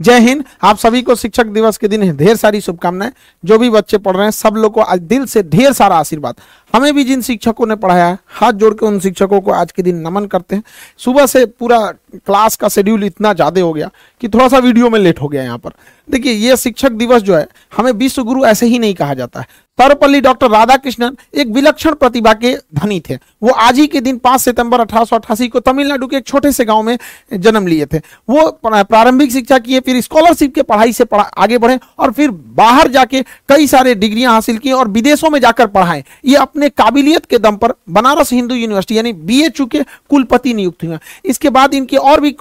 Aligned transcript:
जय 0.00 0.18
हिंद। 0.18 0.44
आप 0.62 0.76
सभी 0.78 1.00
को 1.02 1.14
शिक्षक 1.14 1.46
दिवस 1.46 1.78
के 1.78 1.88
दिन 1.88 2.10
ढेर 2.16 2.36
सारी 2.36 2.60
शुभकामनाएँ। 2.60 3.10
जो 3.44 3.58
भी 3.58 3.68
बच्चे 3.70 3.98
पढ़ 3.98 4.16
रहे 4.16 4.24
हैं, 4.24 4.30
सब 4.30 4.54
लोग 4.56 4.72
को 4.74 4.80
आज 4.80 5.00
दिल 5.00 5.24
से 5.26 5.42
ढेर 5.42 5.72
सारा 5.72 5.96
आशीर्वाद। 5.96 6.34
हमें 6.74 6.94
भी 6.94 7.04
जिन 7.04 7.22
शिक्षकों 7.22 7.66
ने 7.66 7.76
पढ़ाया 7.76 8.06
है, 8.06 8.18
हाथ 8.30 8.52
जोड़ 8.52 8.72
के 8.74 8.86
उन 8.86 8.98
शिक्षकों 9.00 9.40
को 9.40 9.50
आज 9.50 9.72
के 9.72 9.82
दिन 9.82 9.96
नमन 9.98 10.26
करते 10.26 10.56
हैं। 10.56 10.62
सुबह 11.00 11.26
से 11.26 11.44
पूरा 11.46 11.80
क्लास 12.16 12.56
का 12.56 12.68
शेड्यूल 12.68 13.04
इतना 13.04 13.32
ज़्यादा 13.32 13.60
हो 13.60 13.72
गया 13.72 13.90
कि 14.22 14.28
थोड़ा 14.28 14.48
सा 14.48 14.58
वीडियो 14.58 14.90
में 14.90 14.98
लेट 14.98 15.20
हो 15.20 15.28
गया 15.28 15.42
यहाँ 15.42 15.58
पर। 15.58 15.72
देखिए, 16.08 16.32
ये 16.32 16.56
शिक्षक 16.56 16.92
दिवस 16.92 17.22
जो 17.22 17.36
है, 17.36 17.46
हमें 17.72 17.92
विश्व 17.92 18.22
गुरु 18.24 18.44
ऐसे 18.44 18.66
ही 18.66 18.78
नहीं 18.78 18.94
कहा 18.94 19.14
जाता 19.14 19.40
है। 19.40 19.46
सर्वपल्ली 19.78 20.20
डॉक्टर 20.20 20.50
राधाकृष्णन 20.50 21.16
एक 21.34 21.48
विलक्षण 21.48 21.94
प्रतिभा 21.94 22.32
के 22.34 22.56
धनी 22.74 23.00
थे। 23.00 23.16
वो 23.42 23.50
आज 23.50 23.78
ही 23.78 23.86
के 23.86 24.00
दिन 24.00 24.18
5 24.18 24.40
सितंबर 24.40 24.80
अठारह 24.80 25.04
सौ 25.04 25.16
अट्ठासी 25.16 25.48
को 25.48 25.60
तमिलनाडु 25.60 26.06
के 26.06 26.16
एक 26.16 26.26
छोटे 26.26 26.52
से 26.52 26.64
गाँव 26.64 26.82
में 26.82 26.98
जन्म 27.34 27.66
लिए 27.66 27.86
थे। 27.86 27.98
वो 28.28 28.50
प्रारंभिक 28.62 29.32
शिक्षा 29.32 29.58
किए 29.60 29.80
फिर 29.80 30.00
स्कॉलरशिप 30.00 30.54
के 30.54 30.62
पढ़ाई 30.62 30.92
से 30.92 31.04
पढ़ा, 31.04 31.22
आगे 31.22 31.58
बढ़े 31.58 31.78
और 31.98 32.12
फिर 32.12 32.30
बाहर 32.30 32.88
जाके 32.90 33.22
कई 33.48 33.66
सारे 33.66 33.94
डिग्रियाँ 33.94 34.32
हासिल 34.32 34.58
की 34.58 34.72
और 34.72 34.88
विदेशों 34.90 35.30
में 35.30 35.40
जाकर 35.40 35.66
पढ़ाएँ। 35.68 36.02
ये 36.24 36.36
अपने 36.38 36.68
काबिलियत 36.70 37.26
के 37.26 37.38
दम 37.38 37.56
पर 37.56 37.74
बनारस 37.90 38.32
हिंदू 38.32 38.54
यूनिवर्सिटी 38.54 38.96
यानी 38.96 39.12
बी 39.12 39.48
के 39.52 39.82
कुलपति 39.82 40.54
नियुक्त 40.54 40.84
हुए। 40.84 40.98
इसके 41.24 41.50
बाद 41.50 41.74
इनकी 41.74 41.96
और 41.98 42.20
भी 42.20 42.36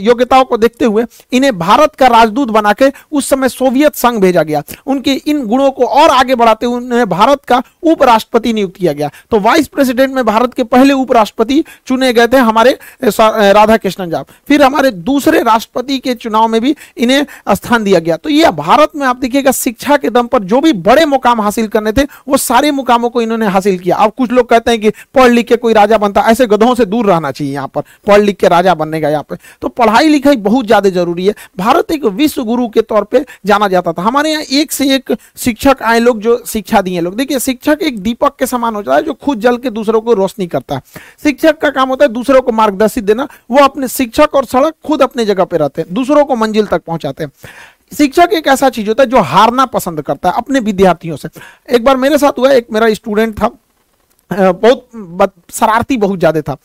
योग्यताओं 0.00 0.44
को 0.44 0.56
देखते 0.58 0.84
हुए 0.84 1.04
इन्हें 1.32 1.58
भारत 1.58 1.94
का 1.94 2.06
राजदूत 2.08 2.50
बनाकर 2.50 2.92
उस 3.12 3.28
समय 3.28 3.48
सोवियत 3.48 3.94
संघ 3.96 4.20
भेजा 4.20 4.42
गया। 4.42 4.62
उनके 4.86 5.12
इन 5.26 5.46
गुणों 5.46 5.70
को 5.70 5.86
और 5.86 6.10
आगे 6.10 6.34
बढ़ाते 6.34 6.66
हुए 6.66 6.76
उन्हें 6.76 7.08
भारत 7.08 7.44
का 7.44 7.62
उपराष्ट्रपति 7.84 8.52
नियुक्त 8.52 8.76
किया 8.76 8.92
गया। 8.92 9.10
तो 9.30 9.40
वाइस 9.40 9.68
प्रेसिडेंट 9.68 10.14
में 10.14 10.24
भारत 10.24 10.43
के 10.46 10.64
पहले 10.64 10.94
उपराष्ट्रपति 10.94 11.62
चुने 11.86 12.12
गए 12.12 12.26
थे 12.26 12.36
हमारे 12.38 12.78
राधा 13.02 13.76
कृष्णन 13.76 14.10
जाप 14.10 14.26
फिर 14.48 14.62
हमारे 14.62 14.90
दूसरे 14.90 15.42
राष्ट्रपति 15.42 15.98
के 15.98 16.14
चुनाव 16.16 16.48
में 16.48 16.60
भी 16.60 16.74
इन्हें 16.96 17.26
स्थान 17.50 17.84
दिया 17.84 18.00
गया। 18.00 18.16
तो 18.16 18.30
यह 18.30 18.50
भारत 18.52 18.96
में 18.96 19.06
आप 19.06 19.16
देखिएगा, 19.16 19.50
शिक्षा 19.52 19.96
के 19.96 20.10
दम 20.10 20.26
पर 20.26 20.42
जो 20.44 20.60
भी 20.60 20.72
बड़े 20.74 21.04
मुकाम 21.06 21.40
हासिल 21.40 21.68
करने 21.68 21.92
थे, 21.92 22.02
वो 22.28 22.36
सारे 22.38 22.70
मुकामों 22.72 23.10
को 23.10 23.22
इन्होंने 23.22 23.46
हासिल 23.48 23.78
किया। 23.78 23.96
अब 23.96 24.12
कुछ 24.18 24.30
लोग 24.32 24.48
कहते 24.48 24.70
हैं 24.70 24.80
कि 24.80 24.90
पढ़ 25.14 25.30
लिख 25.30 25.46
के 25.48 25.56
कोई 25.56 25.72
राजा 25.74 25.98
बनता, 25.98 26.20
ऐसे 26.22 26.46
गधों 26.46 26.74
से 26.74 26.84
दूर 26.86 27.06
रहना 27.06 27.30
चाहिए 27.30 27.52
यहाँ 27.54 27.68
पर, 27.68 27.82
पढ़ 28.06 28.20
लिख 28.20 28.36
के 28.36 28.48
राजा 28.48 28.74
बनने 28.74 29.00
का 29.00 29.08
यहाँ 29.08 29.22
पर 29.22 29.38
तो 29.62 29.68
पढ़ाई 29.70 30.08
लिखाई 30.08 30.36
बहुत 30.38 30.66
ज़्यादा 30.66 30.90
ज़रूरी 30.90 31.26
है। 31.26 31.34
भारत 31.58 31.90
एक 31.92 32.04
विश्व 32.14 32.42
गुरु 32.44 32.68
के 32.68 32.82
तौर 32.82 33.04
पर 33.04 33.24
जाना 33.46 33.68
जाता 33.68 33.92
था। 33.92 34.02
हमारे 34.02 34.30
यहाँ 34.30 34.42
एक 34.52 34.72
से 34.72 34.94
एक 34.94 35.14
शिक्षक 35.36 35.82
आए 35.82 35.98
लोग 36.00 36.20
जो 36.20 36.36
शिक्षा 36.46 36.80
दिए 36.82 37.00
लोग। 37.00 37.14
देखिए, 37.16 37.38
शिक्षक 37.40 37.78
एक 37.82 37.98
दीपक 38.00 38.36
के 38.38 38.46
समान 38.46 38.74
होता 38.74 38.94
है, 38.94 39.02
जो 39.02 39.12
खुद 39.14 39.40
जल 39.40 39.56
के 39.56 39.70
दूसरों 39.70 40.00
को 40.00 40.12
रोशनी 40.14 40.33
करता। 40.38 40.74
है 40.74 40.80
शिक्षक 41.24 41.58
का 41.58 41.70
काम 41.70 41.88
होता 41.88 42.04
है 42.04 42.12
दूसरों 42.12 42.40
को 42.42 42.52
मार्गदर्शित 42.52 43.04
देना, 43.04 43.28
वो 43.50 43.58
अपने 43.58 43.88
शिक्षक 43.88 44.34
और 44.34 44.44
सड़क 44.44 44.74
खुद 44.84 45.02
अपने 45.02 45.24
जगह 45.24 45.44
पे 45.44 45.56
रहते 45.56 45.82
हैं, 45.82 45.94
दूसरों 45.94 46.24
को 46.24 46.36
मंजिल 46.36 46.66
तक 46.66 46.82
पहुंचाते 46.82 47.24
हैं। 47.24 47.30
शिक्षक 47.92 48.30
एक 48.32 48.46
ऐसा 48.46 48.68
चीज़ 48.70 48.88
होता 48.88 49.02
है 49.02 49.08
जो 49.08 49.20
हारना 49.22 49.64
पसंद 49.68 50.02
करता 50.02 50.28
है 50.28 50.36
अपने 50.36 50.60
विद्यार्थियों 50.60 51.16
से। 51.16 51.28
एक 51.68 51.84
बार 51.84 51.96
मेरे 51.96 52.18
साथ 52.18 52.38
हुआ, 52.38 52.50
एक 52.52 52.66
मेरा 52.72 52.92
स्टूडेंट 52.94 53.38
था 53.40 53.50
बहुत 54.30 55.32
शरारती 55.52 55.96
बहुत 55.96 56.18
ज़्यादा 56.18 56.40
था। 56.42 56.56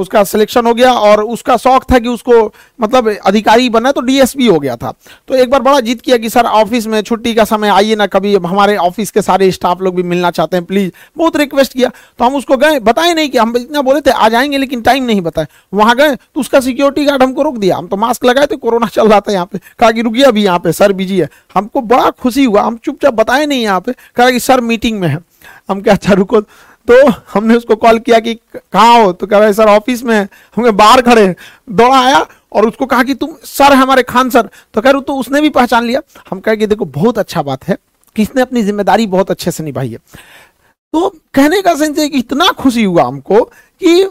उसका 0.00 0.24
सिलेक्शन 0.24 0.66
हो 0.66 0.74
गया 0.74 0.92
और 0.92 1.22
उसका 1.24 1.56
शौक 1.56 1.84
था 1.92 1.98
कि 1.98 2.08
उसको 2.08 2.52
मतलब 2.80 3.08
अधिकारी 3.26 3.68
बनना 3.68 3.92
तो 3.92 4.00
डीएसपी 4.00 4.46
हो 4.46 4.58
गया 4.58 4.76
था। 4.76 4.92
तो 5.28 5.34
एक 5.34 5.50
बार 5.50 5.62
बड़ा 5.62 5.80
जीत 5.80 6.00
किया 6.00 6.16
कि 6.16 6.30
सर 6.30 6.44
ऑफ़िस 6.44 6.86
में 6.86 7.00
छुट्टी 7.02 7.34
का 7.34 7.44
समय, 7.44 7.68
आइए 7.68 7.94
ना, 7.96 8.06
कभी 8.06 8.34
हमारे 8.34 8.76
ऑफ़िस 8.76 9.10
के 9.10 9.22
सारे 9.22 9.50
स्टाफ 9.50 9.80
लोग 9.80 9.94
भी 9.94 10.02
मिलना 10.02 10.30
चाहते 10.30 10.56
हैं 10.56 10.66
प्लीज़ 10.66 10.90
बहुत 11.16 11.36
रिक्वेस्ट 11.36 11.72
किया। 11.72 11.90
तो 12.18 12.24
हम 12.24 12.34
उसको 12.34 12.56
गए, 12.56 12.78
बताए 12.80 13.14
नहीं 13.14 13.28
कि, 13.28 13.38
हम 13.38 13.56
इतना 13.56 13.82
बोले 13.82 14.00
थे 14.00 14.10
आ 14.10 14.28
जाएँगे 14.28 14.58
लेकिन 14.58 14.82
टाइम 14.82 15.04
नहीं 15.04 15.20
बताए। 15.20 15.46
वहाँ 15.74 15.96
गए 15.96 16.14
तो 16.14 16.40
उसका 16.40 16.60
सिक्योरिटी 16.60 17.04
गार्ड 17.04 17.22
हमको 17.22 17.42
रोक 17.42 17.58
दिया। 17.58 17.76
हम 17.76 17.86
तो 17.86 17.96
मास्क 17.96 18.24
लगाए 18.24 18.46
थे, 18.46 18.56
कोरोना 18.56 18.86
चल 18.86 19.08
रहा 19.08 19.20
था 19.20 19.32
यहाँ 19.32 19.46
पे। 19.46 19.58
कहा 19.78 19.90
कि, 19.90 20.02
रुकिए 20.02 20.24
अभी 20.24 20.44
यहाँ 20.44 20.58
पे, 20.58 20.72
सर 20.72 20.92
बिज़ी 20.92 21.18
है। 21.18 21.28
हमको 21.54 21.80
बड़ा 21.80 22.10
खुशी 22.10 22.44
हुआ। 22.44 22.62
हम 22.62 22.76
चुपचाप 22.76 23.14
बताए 23.14 23.46
नहीं 23.46 23.62
यहाँ 23.62 23.80
पे, 23.80 23.92
कहा 23.92 24.30
कि, 24.30 24.40
सर 24.40 24.60
मीटिंग 24.60 25.00
में 25.00 25.08
है। 25.08 25.18
हम 25.70 25.80
क्या 25.80 25.94
अच्छा 25.94 26.12
रुको। 26.12 26.40
तो 26.88 27.10
हमने 27.34 27.56
उसको 27.56 27.76
कॉल 27.76 27.98
किया 27.98 28.18
कि 28.20 28.34
कहाँ 28.56 29.02
हो? 29.02 29.12
तो 29.12 29.26
कह 29.26 29.38
रहे 29.38 29.52
सर, 29.52 29.68
ऑफ़िस 29.68 30.02
में 30.02 30.28
हमें 30.56 30.76
बाहर 30.76 31.02
खड़े 31.02 31.34
दौड़ा 31.70 32.00
आया 32.00 32.26
और 32.52 32.68
उसको 32.68 32.86
कहा 32.86 33.02
कि, 33.02 33.14
तुम 33.14 33.36
सर 33.44 33.72
हमारे 33.72 34.02
खान 34.02 34.30
सर। 34.30 34.48
तो 34.74 34.80
कह 34.80 34.90
रहे 34.90 35.02
तो 35.02 35.16
उसने 35.16 35.40
भी 35.40 35.48
पहचान 35.48 35.84
लिया। 35.84 36.00
हम 36.30 36.40
कहे 36.40 36.56
कि, 36.56 36.66
देखो, 36.66 36.84
बहुत 36.84 37.18
अच्छा 37.18 37.42
बात 37.42 37.64
है 37.64 37.76
कि 38.16 38.22
इसने 38.22 38.42
अपनी 38.42 38.62
ज़िम्मेदारी 38.62 39.06
बहुत 39.06 39.30
अच्छे 39.30 39.50
से 39.50 39.64
निभाई 39.64 39.88
है। 39.88 39.98
तो 40.92 41.08
कहने 41.34 41.62
का 41.62 41.74
कि 41.74 42.18
इतना 42.18 42.48
खुशी 42.48 42.84
हुआ 42.84 43.04
हमको 43.04 43.44
कि 43.80 44.02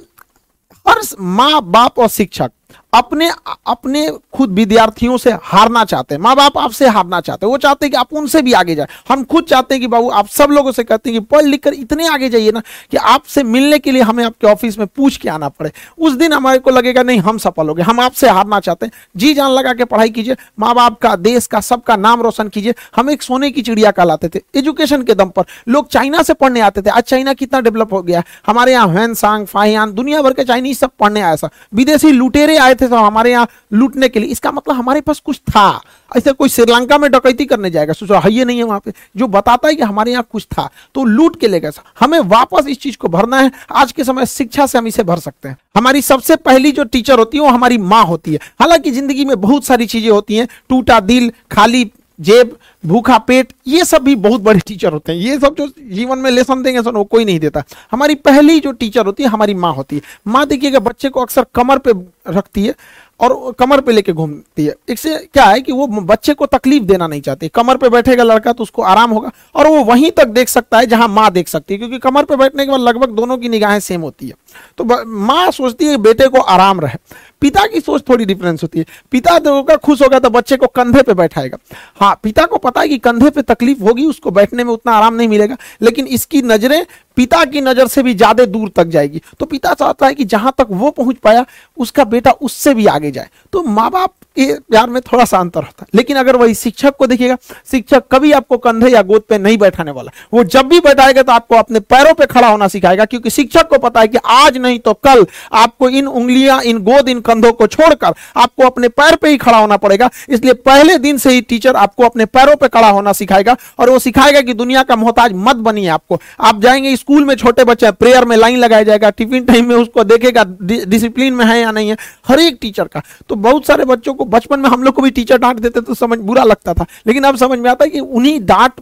हर 0.88 1.02
माँ 1.20 1.62
बाप 1.62 2.00
और 2.00 2.08
शिक्षक 2.08 2.52
अपने 2.94 3.30
अपने 3.68 4.08
खुद 4.34 4.52
विद्यार्थियों 4.52 5.18
से 5.18 5.32
हारना 5.44 5.84
चाहते 5.86 6.16
हैं 6.16 6.22
माँ 6.22 6.36
बाप 6.36 6.58
आपसे 6.58 6.88
हारना 6.88 7.20
चाहते 7.22 7.46
हैं, 7.46 7.52
वो 7.52 7.58
चाहते 7.58 7.86
हैं 7.86 7.92
कि 7.92 7.98
आप 7.98 8.14
उनसे 8.14 8.42
भी 8.42 8.54
आगे 8.54 8.76
जाए। 8.76 8.88
हम 9.10 9.24
खुद 9.24 9.44
चाहते 9.46 9.76
हैं 9.76 9.82
कि 9.82 9.88
बाबू 9.88 10.10
आप 10.12 10.28
सब 10.28 10.50
लोगों 10.50 10.72
से 10.72 10.84
कहते 10.84 11.10
हैं 11.10 11.20
कि 11.20 11.26
पढ़ 11.28 11.44
लिख 11.44 11.64
कर 11.64 11.74
इतने 11.74 12.08
आगे 12.08 12.30
जाइए 12.30 12.52
ना 12.52 12.62
कि 12.92 12.98
आपसे 12.98 13.44
मिलने 13.46 13.80
के 13.80 13.92
लिए 13.92 14.02
हमें 14.02 14.24
आपके 14.26 14.48
ऑफ़िस 14.48 14.78
में 14.80 14.88
पूछ 14.88 15.18
के 15.18 15.30
आना 15.30 15.50
पड़े। 15.50 15.72
उस 15.98 16.14
दिन 16.14 16.34
हमारे 16.34 16.60
को 16.60 16.72
लगेगा, 16.72 17.04
नहीं, 17.04 17.20
हम 17.20 17.38
सफल 17.38 17.68
हो 17.68 17.74
गए, 17.74 17.84
हम 17.84 18.00
आपसे 18.00 18.30
हारना 18.30 18.60
चाहते 18.60 18.86
हैं। 18.86 18.94
जी 19.16 19.34
जान 19.34 19.52
लगा 19.52 19.74
के 19.74 19.86
पढ़ाई 19.86 20.10
कीजिए 20.10 20.36
माँ 20.60 20.74
बाप 20.76 21.00
का, 21.00 21.16
देश 21.18 21.48
का, 21.48 21.60
सबका 21.62 21.96
नाम 21.98 22.22
रोशन 22.22 22.48
कीजिए। 22.50 22.74
हम 22.96 23.10
एक 23.10 23.24
सोने 23.24 23.52
की 23.52 23.62
चिड़िया 23.62 23.92
कहलाते 23.92 24.30
थे, 24.30 24.42
एजुकेशन 24.56 25.04
के 25.04 25.14
दम 25.16 25.30
पर। 25.30 25.44
लोग 25.68 25.88
चाइना 25.90 26.24
से 26.24 26.34
पढ़ने 26.36 26.60
आते 26.62 26.82
थे, 26.82 26.90
आज 26.90 27.04
चाइना 27.04 27.34
कितना 27.36 27.62
डेवलप 27.62 27.94
हो 27.94 28.02
गया 28.02 28.24
हमारे 28.48 28.72
यहाँ 28.72 28.88
हैन 28.90 29.46
फाहियान 29.46 29.94
दुनिया 29.94 30.22
भर 30.22 30.34
के 30.34 30.44
चाइनीज़ 30.44 30.78
सब 30.80 30.92
पढ़ने 31.00 31.22
आया 31.22 31.36
था 31.36 31.50
विदेशी 31.74 32.12
लुटेरे 32.12 32.58
आए 32.58 32.76
थे 32.82 32.88
तो 32.88 32.96
हमारे 32.98 33.32
यहाँ 33.32 33.48
लूटने 33.74 34.10
के 34.10 34.20
लिए। 34.20 34.30
इसका 34.30 34.52
मतलब 34.52 34.76
हमारे 34.76 35.02
पास 35.02 35.20
कुछ 35.20 35.40
था। 35.40 35.82
ऐसे 36.12 36.32
कोई 36.32 36.50
श्रीलंका 36.50 36.98
में 36.98 37.10
डकैती 37.12 37.46
करने 37.46 37.70
जाएगा, 37.70 37.94
सोचो, 37.94 38.14
है 38.16 38.44
नहीं 38.46 38.58
है 38.58 38.64
वहाँ 38.64 38.80
पे। 38.80 38.94
जो 39.18 39.28
बताता 39.30 39.68
है 39.68 39.76
कि 39.76 39.84
हमारे 39.84 40.12
यहाँ 40.12 40.28
कुछ 40.32 40.46
था 40.48 40.70
तो 40.96 41.04
लूट 41.06 41.40
के 41.40 41.48
ले 41.48 41.60
गए 41.60 41.72
हमें 42.00 42.20
वापस 42.20 42.68
इस 42.68 42.80
चीज़ 42.80 42.98
को 42.98 43.08
भरना 43.08 43.40
है। 43.40 43.52
आज 43.72 43.92
के 43.92 44.04
समय 44.04 44.26
शिक्षा 44.28 44.66
से 44.66 44.78
हम 44.78 44.88
इसे 44.88 45.04
भर 45.04 45.20
सकते 45.20 45.50
हैं। 45.50 45.58
हमारी 45.78 46.02
सबसे 46.02 46.36
पहली 46.38 46.72
जो 46.72 46.84
टीचर 46.86 47.20
होती 47.20 47.38
है, 47.38 47.44
वो 47.44 47.50
हमारी 47.50 47.78
माँ 47.78 48.04
होती 48.06 48.34
है। 48.34 48.40
हालाँकि 48.60 48.92
ज़िंदगी 48.92 49.26
में 49.26 49.40
बहुत 49.42 49.66
सारी 49.66 49.86
चीज़ें 49.86 50.10
होती 50.10 50.36
हैं। 50.36 50.48
टूटा 50.70 51.00
दिल, 51.02 51.32
खाली 51.52 51.90
जेब 52.20 52.58
भूखा 52.84 53.18
पेट, 53.20 53.54
ये 53.68 53.84
सब 53.86 54.04
भी 54.04 54.16
बहुत 54.18 54.42
बड़े 54.42 54.60
टीचर 54.60 54.94
होते 54.94 55.12
हैं। 55.12 55.20
ये 55.20 55.40
सब 55.40 55.56
जो 55.56 55.68
जीवन 55.80 56.20
में 56.20 56.30
लेसन 56.32 56.64
देंगे 56.64 56.80
वो 56.82 57.04
कोई 57.06 57.26
नहीं 57.26 57.40
देता। 57.40 57.64
हमारी 57.92 58.16
पहली 58.18 58.60
जो 58.60 58.72
टीचर 58.74 59.06
होती 59.06 59.24
है, 59.24 59.30
हमारी 59.30 59.54
माँ 59.56 59.74
होती 59.74 59.96
है। 59.96 60.02
माँ 60.28 60.46
देखिएगा 60.48 60.80
बच्चे 60.82 61.10
को 61.10 61.22
अक्सर 61.22 61.46
कमर 61.56 61.78
पे 61.80 61.94
रखती 62.30 62.66
है 62.66 62.76
और 63.20 63.54
कमर 63.60 63.82
पे 63.82 63.92
लेके 63.92 64.14
घूमती 64.14 64.66
है, 64.66 64.74
इससे 64.90 65.16
क्या 65.34 65.46
है 65.46 65.62
कि 65.62 65.72
वो 65.72 65.88
बच्चे 65.88 66.34
को 66.34 66.46
तकलीफ़ 66.48 66.84
देना 66.84 67.08
नहीं 67.08 67.22
चाहती। 67.22 67.48
कमर 67.50 67.78
पे 67.78 67.90
बैठेगा 67.90 68.24
लड़का 68.24 68.54
तो 68.54 68.64
उसको 68.64 68.82
आराम 68.84 69.12
होगा 69.12 69.32
और 69.56 69.68
वो 69.68 69.84
वहीं 69.86 70.12
तक 70.12 70.28
देख 70.30 70.50
सकता 70.50 70.80
है 70.80 70.86
जहाँ 70.88 71.08
माँ 71.10 71.30
देख 71.32 71.48
सकती 71.48 71.74
है, 71.74 71.78
क्योंकि 71.78 71.98
कमर 72.00 72.26
पे 72.26 72.36
बैठने 72.38 72.66
के 72.66 72.72
बाद 72.72 72.82
लगभग 72.82 73.16
दोनों 73.16 73.38
की 73.38 73.50
निगाहें 73.50 73.80
सेम 73.82 74.02
होती 74.02 74.28
है। 74.28 74.34
तो 74.78 74.84
माँ 75.08 75.50
सोचती 75.52 75.86
है 75.86 75.98
बेटे 76.00 76.28
को 76.28 76.40
आराम 76.40 76.80
रहे। 76.80 76.98
पिता 77.42 77.66
की 77.68 77.80
सोच 77.80 78.04
थोड़ी 78.10 78.26
डिफरेंस 78.26 78.64
होती 78.64 78.80
है। 78.80 78.86
पिता 79.12 79.34
होगा 79.48 79.76
खुश 79.78 80.02
होगा 80.02 80.20
तो 80.20 80.30
बच्चे 80.30 80.58
को 80.58 80.68
कंधे 80.68 81.02
पे 81.02 81.14
बैठाएगा। 81.14 81.58
हाँ 82.02 82.20
पिता 82.24 82.46
को 82.46 82.58
पता 82.58 82.82
है 82.82 82.88
कि 82.88 82.98
कंधे 83.00 83.30
पे 83.30 83.42
तकलीफ़ 83.44 83.84
होगी, 83.84 84.06
उसको 84.06 84.32
बैठने 84.32 84.64
में 84.64 84.72
उतना 84.74 84.94
आराम 84.94 85.16
नहीं 85.16 85.28
मिलेगा, 85.28 85.58
लेकिन 85.82 86.08
इसकी 86.08 86.42
नज़रें 86.44 86.86
पिता 87.18 87.44
की 87.46 87.62
नज़र 87.62 87.88
से 87.88 88.04
भी 88.04 88.14
ज़्यादा 88.14 88.46
दूर 88.46 88.70
तक 88.70 88.88
जाएगी। 88.88 89.22
तो 89.40 89.46
पिता 89.46 89.74
चाहता 89.74 90.08
है 90.08 90.14
कि 90.14 90.26
जहाँ 90.26 90.54
तक 90.58 90.68
वो 90.72 90.92
पहुँच 90.92 91.18
पाया, 91.18 91.46
उसका 91.78 92.04
बेटा 92.06 92.32
उससे 92.32 92.74
भी 92.74 92.86
आगे 92.88 93.12
जाए। 93.12 93.30
तो 93.54 93.64
माँ 93.64 93.90
बाप 93.92 94.14
के 94.40 94.54
प्यार 94.62 94.90
में 94.90 95.02
थोड़ा 95.04 95.26
सा 95.26 95.38
अंतर 95.40 95.60
होता 95.60 95.84
है। 95.84 95.88
लेकिन 95.96 96.18
अगर 96.18 96.36
वही 96.36 96.54
शिक्षक 96.56 96.96
को 96.96 97.08
देखिएगा, 97.08 97.38
शिक्षक 97.72 98.04
कभी 98.12 98.32
आपको 98.32 98.58
कंधे 98.60 98.90
या 98.90 99.02
गोद 99.04 99.22
पे 99.30 99.38
नहीं 99.38 99.58
बैठाने 99.58 99.92
वाला 99.92 100.12
वो 100.34 100.44
जब 100.46 100.68
भी 100.68 100.80
बैठाएगा 100.80 101.22
तो 101.22 101.32
आपको 101.32 101.56
अपने 101.56 101.80
पैरों 101.82 102.14
पे 102.14 102.26
खड़ा 102.28 102.48
होना 102.48 102.68
सिखाएगा, 102.68 103.06
क्योंकि 103.06 103.30
शिक्षक 103.30 103.68
को 103.68 103.78
पता 103.80 104.00
है 104.00 104.08
कि 104.08 104.18
आज 104.26 104.58
नहीं 104.58 104.80
तो 104.80 104.94
कल 104.96 105.26
आपको 105.54 105.90
इन 105.90 106.08
उंगलियाँ, 106.08 106.62
इन 106.62 106.78
गोद, 106.80 107.10
इन 107.10 107.20
कंधों 107.22 107.52
को 107.54 107.68
छोड़कर 107.68 108.14
आपको 108.38 108.66
अपने 108.66 108.88
पैर 108.90 109.16
पे 109.16 109.30
ही 109.30 109.38
खड़ा 109.38 109.58
होना 109.58 109.78
पड़ेगा। 109.78 110.10
इसलिए 110.30 110.54
पहले 110.56 110.98
दिन 111.00 111.18
से 111.18 111.32
ही 111.32 111.42
टीचर 111.42 111.76
आपको 111.78 112.04
अपने 112.04 112.26
पैरों 112.28 112.56
पे 112.56 112.68
खड़ा 112.70 112.90
होना 112.90 113.14
सिखाएगा 113.14 113.56
और 113.80 113.90
वो 113.90 114.00
सिखाएगा 114.00 114.42
कि 114.42 114.54
दुनिया 114.56 114.84
का 114.84 114.96
मोहताज 114.96 115.32
मत 115.36 115.56
बनिए 115.58 115.88
आपको। 115.90 116.20
आप 116.42 116.62
जाएँगे 116.62 116.96
स्कूल 116.96 117.26
में, 117.26 117.36
छोटे 117.36 117.64
बच्चे 117.64 117.92
प्रेयर 117.94 118.26
में 118.26 118.36
लाइन 118.38 118.58
लगाया 118.58 118.84
जाएगा, 118.84 119.10
टिफ़िन 119.10 119.46
टाइम 119.46 119.68
में 119.70 119.76
उसको 119.76 120.04
देखेगा 120.04 120.44
डिसिप्लिन 120.64 121.34
में 121.34 121.46
है 121.46 121.60
या 121.62 121.72
नहीं 121.72 121.90
है, 121.90 121.98
हर 122.28 122.40
एक 122.40 122.58
टीचर 122.62 122.84
का। 122.86 123.02
तो 123.30 123.36
बहुत 123.38 123.66
सारे 123.66 123.86
बच्चों 123.86 124.14
को 124.14 124.26
बचपन 124.30 124.60
में 124.60 124.70
हम 124.70 124.84
लोग 124.84 124.94
को 124.96 125.02
भी 125.02 125.12
टीचर 125.12 125.38
डांट 125.38 125.60
देते 125.60 125.82
तो 125.82 125.94
समझ, 125.96 126.18
बुरा 126.20 126.44
लगता 126.44 126.74
था। 126.74 126.86
लेकिन 127.08 127.24
अब 127.24 127.36
समझ 127.38 127.60
में 127.60 127.70
आता 127.72 127.86
है 127.86 127.90
कि 127.92 128.00
उन्हीं 128.00 128.40
डांट 128.46 128.82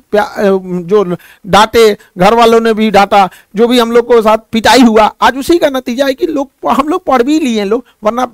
जो 0.88 1.04
डांटे 1.04 1.86
घर 2.18 2.34
वालों 2.34 2.60
ने 2.60 2.74
भी 2.74 2.90
डांटा, 2.92 3.30
जो 3.56 3.68
भी 3.68 3.80
हम 3.80 3.92
लोग 3.92 4.08
को 4.08 4.22
साथ 4.22 4.38
पिटाई 4.52 4.82
हुआ, 4.82 5.06
आज 5.22 5.38
उसी 5.38 5.58
का 5.58 5.70
नतीजा 5.70 6.06
है 6.06 6.14
कि 6.14 6.28
लोग, 6.28 6.50
हम 6.70 6.90
लोग 6.90 7.04
पढ़ 7.06 7.24
भी 7.24 7.40
लिए 7.40 7.64
लोग, 7.66 7.86
वरना 8.04 8.26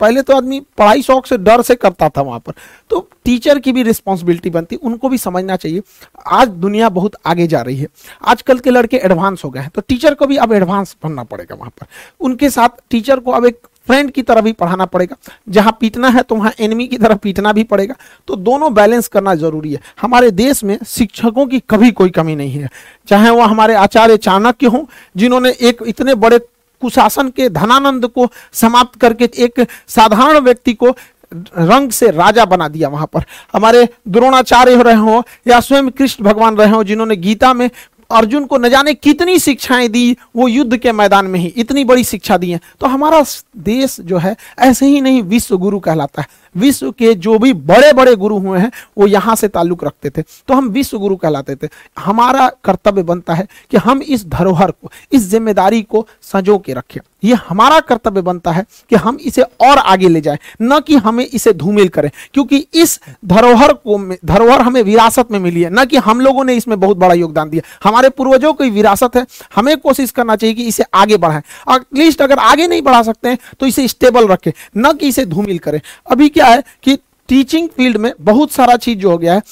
पहले 0.00 0.22
तो 0.22 0.36
आदमी 0.36 0.60
पढ़ाई 0.78 1.02
शौक 1.02 1.26
से 1.26 1.38
डर 1.38 1.62
से 1.62 1.74
करता 1.76 2.08
था 2.08 2.22
वहाँ 2.22 2.40
पर। 2.40 2.52
तो 2.90 3.08
टीचर 3.24 3.58
की 3.58 3.72
भी 3.72 3.82
रिस्पॉन्सिबिलिटी 3.82 4.50
बनती, 4.50 4.76
उनको 4.76 5.08
भी 5.08 5.18
समझना 5.18 5.56
चाहिए, 5.56 5.82
आज 6.28 6.48
दुनिया 6.48 6.88
बहुत 6.90 7.16
आगे 7.26 7.46
जा 7.46 7.60
रही 7.62 7.76
है। 7.76 7.86
आजकल 8.24 8.58
के 8.58 8.70
लड़के 8.70 8.96
एडवांस 8.98 9.44
हो 9.44 9.50
गए 9.50 9.60
हैं 9.60 9.70
तो 9.74 9.80
टीचर 9.80 10.14
को 10.14 10.26
भी 10.26 10.36
अब 10.38 10.52
एडवांस 10.52 10.96
बनना 11.04 11.22
पड़ेगा 11.24 11.54
वहाँ 11.54 11.70
पर। 11.70 11.86
उनके 12.20 12.50
साथ 12.50 12.80
टीचर 12.90 13.18
को 13.18 13.30
अब 13.30 13.46
एक 13.46 13.58
फ्रेंड 13.86 14.10
की 14.10 14.22
तरह 14.22 14.40
भी 14.40 14.52
पढ़ाना 14.52 14.84
पड़ेगा। 14.86 15.16
जहाँ 15.48 15.76
पीटना 15.80 16.08
है 16.08 16.22
तो 16.22 16.34
वहाँ 16.34 16.52
एनिमी 16.60 16.86
की 16.88 16.96
तरह 16.98 17.14
पीटना 17.16 17.52
भी 17.52 17.64
पड़ेगा। 17.64 17.94
तो 18.28 18.36
दोनों 18.38 18.72
बैलेंस 18.74 19.08
करना 19.08 19.34
ज़रूरी 19.34 19.72
है। 19.72 19.80
हमारे 20.00 20.30
देश 20.32 20.62
में 20.64 20.78
शिक्षकों 20.86 21.46
की 21.46 21.60
कभी 21.70 21.90
कोई 21.92 22.10
कमी 22.10 22.34
नहीं 22.36 22.50
है। 22.52 22.68
चाहे 23.08 23.30
वो 23.30 23.42
हमारे 23.42 23.74
आचार्य 23.76 24.16
चाणक्य 24.18 24.66
हों, 24.66 24.84
जिन्होंने 25.16 25.50
एक 25.50 25.82
इतने 25.86 26.14
बड़े 26.16 26.38
कुशासन 26.82 27.28
के 27.28 27.48
धनानंद 27.50 28.06
को 28.06 28.28
समाप्त 28.52 29.00
करके 29.00 29.30
एक 29.36 29.66
साधारण 29.88 30.38
व्यक्ति 30.38 30.74
को 30.74 30.94
रंग 31.32 31.90
से 31.90 32.10
राजा 32.10 32.44
बना 32.44 32.68
दिया 32.68 32.88
वहाँ 32.88 33.06
पर। 33.06 33.24
हमारे 33.52 33.88
द्रोणाचार्य 34.08 34.82
रहे 34.82 34.94
हो 34.94 35.22
या 35.46 35.60
स्वयं 35.60 35.90
कृष्ण 35.90 36.24
भगवान 36.24 36.56
रहे 36.56 36.70
हो, 36.70 36.82
जिन्होंने 36.84 37.16
गीता 37.16 37.52
में 37.54 37.68
अर्जुन 38.10 38.44
को 38.44 38.58
न 38.58 38.68
जाने 38.68 38.94
कितनी 38.94 39.38
शिक्षाएँ 39.38 39.88
दी, 39.88 40.16
वो 40.36 40.48
युद्ध 40.48 40.76
के 40.76 40.92
मैदान 40.92 41.26
में 41.26 41.40
ही 41.40 41.46
इतनी 41.46 41.84
बड़ी 41.84 42.04
शिक्षा 42.04 42.36
दी 42.36 42.50
है। 42.50 42.60
तो 42.80 42.86
हमारा 42.86 43.24
देश 43.56 43.96
जो 44.00 44.18
है, 44.18 44.36
ऐसे 44.58 44.86
ही 44.86 45.00
नहीं, 45.00 45.22
विश्व 45.22 45.58
गुरु 45.58 45.80
कहलाता 45.80 46.22
है। 46.22 46.28
विश्व 46.54 46.90
के 46.90 47.14
जो 47.16 47.38
भी 47.38 47.52
बड़े 47.52 47.92
बड़े 47.92 48.14
गुरु 48.16 48.38
हुए 48.38 48.58
हैं, 48.58 48.70
वो 48.98 49.06
यहाँ 49.06 49.36
से 49.36 49.48
ताल्लुक 49.48 49.84
रखते 49.84 50.10
थे। 50.10 50.22
तो 50.22 50.54
हम 50.54 50.68
विश्व 50.68 50.98
गुरु 50.98 51.16
कहलाते 51.16 51.56
थे। 51.56 51.68
हमारा 51.98 52.48
कर्तव्य 52.64 53.02
बनता 53.02 53.34
है 53.34 53.46
कि 53.70 53.76
हम 53.76 54.02
इस 54.02 54.26
धरोहर 54.28 54.70
को, 54.70 54.90
इस 55.12 55.22
ज़िम्मेदारी 55.22 55.82
को 55.82 56.06
सजो 56.22 56.58
के 56.58 56.72
रखें। 56.72 57.00
ये 57.24 57.34
हमारा 57.48 57.78
कर्तव्य 57.80 58.20
बनता 58.22 58.52
है 58.52 58.64
कि 58.90 58.96
हम 58.96 59.16
इसे 59.20 59.42
और 59.42 59.78
आगे 59.78 60.08
ले 60.08 60.20
जाएँ, 60.20 60.38
न 60.62 60.78
कि 60.80 60.96
हमें 60.96 61.24
इसे 61.24 61.52
धूमिल 61.52 61.88
करें। 61.88 62.10
क्योंकि 62.34 62.56
इस 62.74 62.98
धरोहर 63.24 63.72
को 63.76 63.98
धरोहर 64.24 64.62
हमें 64.62 64.82
विरासत 64.82 65.32
में 65.32 65.38
मिली 65.38 65.62
है, 65.62 65.70
न 65.72 65.84
कि 65.84 65.96
हम 65.98 66.20
लोगों 66.20 66.44
ने 66.44 66.54
इसमें 66.54 66.78
बहुत 66.80 66.96
बड़ा 66.96 67.14
योगदान 67.14 67.50
दिया। 67.50 67.62
हमारे 67.84 68.08
पूर्वजों 68.10 68.52
की 68.52 68.70
विरासत 68.70 69.16
है, 69.16 69.26
हमें 69.56 69.76
कोशिश 69.78 70.10
करना 70.10 70.36
चाहिए 70.36 70.54
कि 70.54 70.64
इसे 70.64 70.84
आगे 70.94 71.16
बढ़ाएँ। 71.16 71.42
एटलीस्ट 71.70 72.22
अगर 72.22 72.38
आगे 72.40 72.66
नहीं 72.66 72.82
बढ़ा 72.82 73.02
सकते 73.02 73.28
हैं 73.28 73.38
तो 73.60 73.66
इसे 73.66 73.86
स्टेबल 73.88 74.28
रखें, 74.28 74.52
न 74.76 74.92
कि 74.92 75.08
इसे 75.08 75.24
धूमिल 75.26 75.58
करें। 75.58 75.80
अभी 76.06 76.28
है 76.46 76.62
कि 76.82 76.96
टीचिंग 77.28 77.68
फ़ील्ड 77.68 77.96
में 77.96 78.12
बहुत 78.22 78.52
सारा 78.52 78.76
चीज़ 78.78 78.98
जो 78.98 79.10
हो 79.10 79.18
गया 79.18 79.34
है 79.34 79.42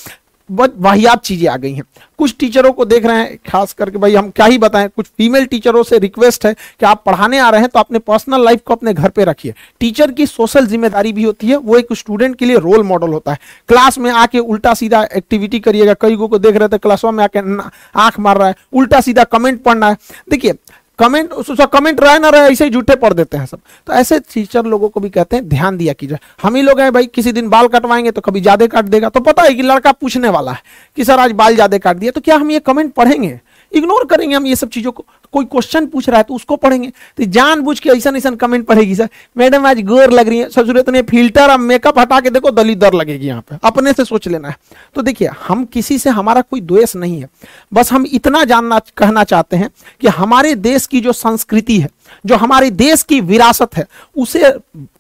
वाहियात 0.51 1.23
चीज़ें 1.23 1.49
आ 1.49 1.57
गई 1.57 1.73
हैं। 1.73 1.83
कुछ 2.19 2.35
टीचरों 2.39 2.71
को 2.73 2.85
देख 2.85 3.07
रहे 3.07 3.17
हैं, 3.17 3.37
खास 3.49 3.73
करके 3.73 3.99
भाई 3.99 4.15
हम 4.15 4.31
क्या 4.31 4.47
ही 4.47 4.59
बताएँ, 4.59 4.89
कुछ 4.89 5.07
फीमेल 5.09 5.45
टीचरों 5.47 5.83
से 5.83 5.99
रिक्वेस्ट 5.99 6.47
है 6.47 6.53
कि 6.55 6.87
आप 6.87 7.03
पढ़ाने 7.07 7.39
आ 7.39 7.49
रहे 7.51 7.61
हैं 7.61 7.69
तो 7.71 7.79
अपने 7.79 7.99
पर्सनल 8.01 8.45
लाइफ 8.45 8.63
को 8.67 8.75
अपने 8.75 8.95
घर 8.95 9.11
पे 9.11 9.25
रखिए। 9.25 9.55
टीचर 9.81 10.11
की 10.11 10.27
सोशल 10.27 10.67
ज़िम्मेदारी 10.67 11.13
भी 11.13 11.23
होती 11.23 11.47
है, 11.47 11.57
वो 11.57 11.77
एक 11.79 11.93
स्टूडेंट 11.93 12.37
के 12.37 12.45
लिए 12.45 12.59
रोल 12.59 12.83
मॉडल 12.85 13.09
होता 13.09 13.33
है। 13.33 13.39
क्लास 13.69 13.99
में 13.99 14.11
आके 14.13 14.39
उल्टा 14.39 14.75
सीधा 14.75 15.03
एक्टिविटी 15.13 15.61
करिएगा। 15.61 15.95
कई 16.01 16.17
को 16.19 16.39
देख 16.39 16.57
रहे 16.57 16.69
थे 16.69 16.79
क्लासों 16.79 17.13
में 17.13 17.23
आके 17.25 17.39
आँख 17.39 18.19
मार 18.21 18.39
रहा 18.39 18.49
है, 18.49 18.55
उल्टा 18.73 19.01
सीधा 19.01 19.25
कमेंट 19.27 19.63
पढ़ना 19.63 19.91
है। 19.91 19.97
देखिए 20.31 20.55
कमेंट 20.99 21.33
उसका 21.33 21.65
कमेंट 21.69 22.01
रहे 22.01 22.19
ना 22.19 22.29
रहे 22.29 22.51
ऐसे 22.51 22.65
ही 22.65 22.71
झूठे 22.71 22.97
पढ़ 22.97 23.13
देते 23.13 23.37
हैं 23.37 23.47
सब। 23.47 23.61
तो 23.87 23.93
ऐसे 23.93 24.19
टीचर 24.35 24.65
लोगों 24.67 24.89
को 24.89 25.01
भी 25.01 25.11
कहते 25.11 25.37
हैं, 25.37 25.49
ध्यान 25.49 25.77
दिया 25.77 25.93
कीजिए। 25.93 26.19
हम 26.43 26.55
ही 26.57 26.63
लोग 26.63 26.81
हैं 26.81 26.93
भाई, 26.93 27.07
किसी 27.07 27.33
दिन 27.33 27.49
बाल 27.49 27.69
कटवाएँगे 27.69 28.11
तो 28.11 28.21
कभी 28.21 28.41
ज़्यादा 28.41 28.67
काट 28.67 28.85
देगा। 28.87 29.09
तो 29.09 29.21
पता 29.21 29.43
है 29.43 29.55
कि 29.55 29.63
लड़का 29.63 29.93
पूछने 29.93 30.29
वाला 30.29 30.53
है 30.53 30.63
कि, 30.97 31.05
सर, 31.05 31.19
आज 31.19 31.33
बाल 31.33 31.55
ज़्यादा 31.55 31.79
काट 31.79 31.97
दिया। 31.97 32.13
तो 32.13 32.21
क्या 32.21 32.37
हम 32.37 32.51
ये 32.51 32.61
कमेंट 32.61 32.93
पढ़ेंगे? 32.95 33.39
इग्नोर 33.73 34.05
करेंगे 34.07 34.35
हम 34.37 34.47
ये 34.47 34.57
सब 34.57 34.69
चीज़ों 34.69 34.93
को। 34.93 35.05
कोई 35.33 35.45
क्वेश्चन 35.45 35.87
पूछ 35.87 36.09
रहा 36.09 36.19
है 36.19 36.23
तो 36.23 36.35
उसको 36.35 36.57
पढ़ेंगे। 36.57 36.89
तो 36.89 37.25
जान 37.27 37.61
बुझ 37.61 37.79
के 37.81 37.91
ऐसा 37.91 38.11
ऐसा 38.11 38.31
कमेंट 38.31 38.67
पढ़ेगी 38.67 38.95
सर। 38.95 39.09
मैडम, 39.37 39.67
आज 39.67 39.81
गोर 39.83 40.11
लग 40.11 40.29
रही 40.29 40.39
है। 40.39 40.49
सब 40.51 40.67
ज़रूरत 40.67 40.89
नहीं 40.89 41.03
फ़िल्टर 41.03 41.51
अब 41.51 41.61
मेकअप 41.61 41.99
हटा 41.99 42.21
के 42.21 42.31
देखो 42.31 42.51
दली 42.51 42.75
दर 42.75 42.95
लगेगी 42.95 43.27
यहाँ 43.27 43.43
पे। 43.51 43.59
अपने 43.65 43.93
से 43.93 44.05
सोच 44.05 44.29
लेना 44.29 44.49
है। 44.49 44.57
तो 44.95 45.03
देखिए, 45.03 45.29
हम 45.49 45.65
किसी 45.65 45.99
से 45.99 46.11
हमारा 46.11 46.41
कोई 46.41 46.61
द्वेष 46.61 46.97
नहीं 46.97 47.21
है। 47.21 47.29
बस 47.73 47.93
हम 47.93 48.07
इतना 48.13 48.45
जानना, 48.45 48.79
कहना 48.97 49.25
चाहते 49.25 49.57
हैं 49.57 49.71
कि 50.01 50.09
हमारे 50.09 50.55
देश 50.55 50.87
की 50.87 51.01
जो 51.01 51.13
संस्कृति 51.13 51.79
है, 51.81 51.89
जो 52.27 52.37
हमारे 52.37 52.71
देश 52.71 53.03
की 53.03 53.21
विरासत 53.21 53.77
है, 53.77 53.87
उसे 54.17 54.53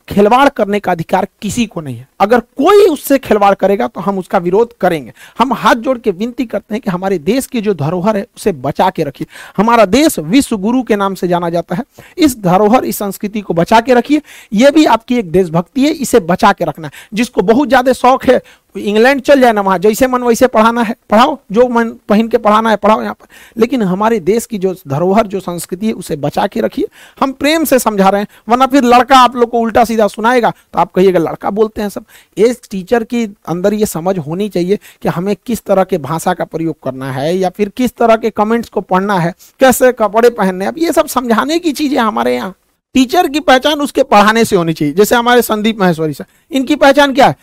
खिलवाड़ 0.08 0.48
करने 0.48 0.78
का 0.80 0.92
अधिकार 0.92 1.26
किसी 1.42 1.64
को 1.66 1.80
नहीं 1.80 1.96
है। 1.96 2.06
अगर 2.20 2.40
कोई 2.40 2.84
उससे 2.84 3.18
खिलवाड़ 3.18 3.54
करेगा 3.54 3.86
तो 3.88 4.00
हम 4.00 4.18
उसका 4.18 4.38
विरोध 4.38 4.72
करेंगे। 4.80 5.12
हम 5.38 5.52
हाथ 5.54 5.74
जोड़ 5.76 5.96
के 5.98 6.10
विनती 6.12 6.44
करते 6.46 6.74
हैं 6.74 6.80
कि 6.80 6.90
हमारे 6.90 7.18
देश 7.20 7.46
की 7.46 7.60
जो 7.60 7.74
धरोहर 7.74 8.16
है, 8.16 8.26
उसे 8.36 8.52
बचा 8.54 8.88
के 8.90 9.04
रखिए। 9.04 9.26
हमारा 9.56 9.84
देश 9.86 10.18
विश्व 10.20 10.56
गुरु 10.58 10.82
के 10.82 10.96
नाम 10.96 11.14
से 11.14 11.28
जाना 11.28 11.50
जाता 11.50 11.74
है। 11.74 11.84
इस 12.18 12.38
धरोहर, 12.40 12.84
इस 12.84 12.98
संस्कृति 12.98 13.40
को 13.40 13.54
बचा 13.54 13.80
के 13.80 13.94
रखिए। 13.94 14.22
यह 14.52 14.70
भी 14.70 14.84
आपकी 14.86 15.18
एक 15.18 15.30
देशभक्ति 15.32 15.84
है, 15.84 15.90
इसे 15.90 16.20
बचा 16.20 16.52
के 16.52 16.64
रखना 16.64 16.86
है। 16.86 16.92
जिसको 17.14 17.42
बहुत 17.42 17.68
ज़्यादा 17.68 17.92
शौक 17.94 18.24
है 18.24 18.40
इंग्लैंड 18.74 19.20
चल 19.20 19.40
जाए 19.40 19.52
ना 19.52 19.60
वहाँ, 19.60 19.78
जैसे 19.78 20.06
मन 20.06 20.22
वैसे 20.22 20.46
पढ़ाना 20.46 20.82
है। 20.82 20.94
पढ़ाओ, 21.10 21.36
जो 21.52 21.66
मन 21.68 21.90
पहन 22.08 22.28
के 22.28 22.38
पढ़ाना 22.38 22.70
है, 22.70 22.76
पढ़ाओ 22.76 23.02
यहाँ 23.02 23.14
पर। 23.14 23.26
लेकिन 23.56 23.82
हमारे 23.82 24.18
देश 24.20 24.46
की 24.46 24.58
जो 24.58 24.74
धरोहर, 24.88 25.26
जो 25.26 25.40
संस्कृति 25.40 25.86
है, 25.86 25.92
उसे 25.92 26.16
बचा 26.16 26.46
के 26.46 26.60
रखिए। 26.60 26.86
हम 27.20 27.32
प्रेम 27.32 27.64
से 27.64 27.78
समझा 27.78 28.08
रहे 28.08 28.20
हैं, 28.20 28.28
वरना 28.48 28.66
फिर 28.66 28.84
लड़का 28.84 29.18
आप 29.18 29.36
लोग 29.36 29.50
को 29.50 29.60
उल्टा 29.60 29.84
सीधा 29.84 30.06
सुनाएगा 30.08 30.50
तो 30.50 30.78
आप 30.78 30.92
कहिएगा, 30.92 31.18
लड़का 31.20 31.50
बोलते 31.50 31.82
हैं 31.82 31.88
सब। 31.88 32.04
एक 32.38 32.60
टीचर 32.70 33.04
की 33.04 33.24
अंदर 33.48 33.74
ये 33.74 33.86
समझ 33.86 34.16
होनी 34.18 34.48
चाहिए 34.48 34.78
कि 35.02 35.08
हमें 35.08 35.34
किस 35.46 35.64
तरह 35.64 35.84
के 35.84 35.98
भाषा 35.98 36.34
का 36.34 36.44
प्रयोग 36.44 36.76
करना 36.82 37.12
है, 37.12 37.36
या 37.36 37.50
फिर 37.50 37.68
किस 37.68 37.96
तरह 37.96 38.16
के 38.16 38.30
कमेंट्स 38.32 38.68
को 38.68 38.80
पढ़ना 38.82 39.18
है, 39.18 39.34
कैसे 39.60 39.92
कपड़े 39.94 40.30
पहनने 40.30 40.66
अब 40.66 40.78
ये 40.78 40.92
सब 40.92 41.06
समझाने 41.08 41.58
की 41.58 41.72
चीज़ें 41.72 41.98
हमारे 41.98 42.34
यहाँ। 42.34 42.54
टीचर 42.94 43.26
की 43.28 43.40
पहचान 43.40 43.80
उसके 43.80 44.02
पढ़ाने 44.02 44.44
से 44.44 44.56
होनी 44.56 44.72
चाहिए। 44.72 44.94
जैसे 44.94 45.14
हमारे 45.14 45.42
संदीप 45.42 45.80
महेश्वरी 45.80 46.12
सर, 46.12 46.24
इनकी 46.50 46.76
पहचान 46.76 47.12
क्या 47.14 47.26
है? 47.26 47.36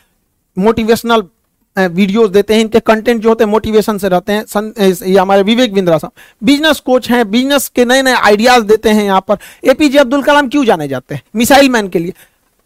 मोटिवेशनल 0.57 1.23
वीडियोस 1.75 2.29
देते 2.29 2.53
हैं, 2.53 2.61
इनके 2.61 2.79
कंटेंट 2.79 3.21
जो 3.21 3.29
होते 3.29 3.43
हैं 3.43 3.51
मोटिवेशन 3.51 3.97
से 3.97 4.09
रहते 4.09 4.33
हैं। 4.33 4.91
ये 5.05 5.17
हमारे 5.17 5.43
विवेक 5.43 5.73
बिंद्रा 5.73 5.97
साहब। 5.97 6.11
बिज़नेस 6.43 6.79
कोच 6.79 7.09
हैं 7.09 7.29
बिज़नेस 7.31 7.67
के 7.75 7.85
नए 7.85 8.01
नए 8.01 8.13
आइडियाज़ 8.13 8.63
देते 8.63 8.89
हैं 8.89 9.03
यहाँ 9.03 9.23
पर। 9.27 9.37
एपीजे 9.63 9.97
अब्दुल 9.97 10.23
कलाम 10.23 10.47
क्यों 10.49 10.63
जाने 10.65 10.87
जाते 10.87 11.15
हैं? 11.15 11.21
मिसाइल 11.35 11.69
मैन 11.69 11.89
के 11.89 11.99
लिए। 11.99 12.13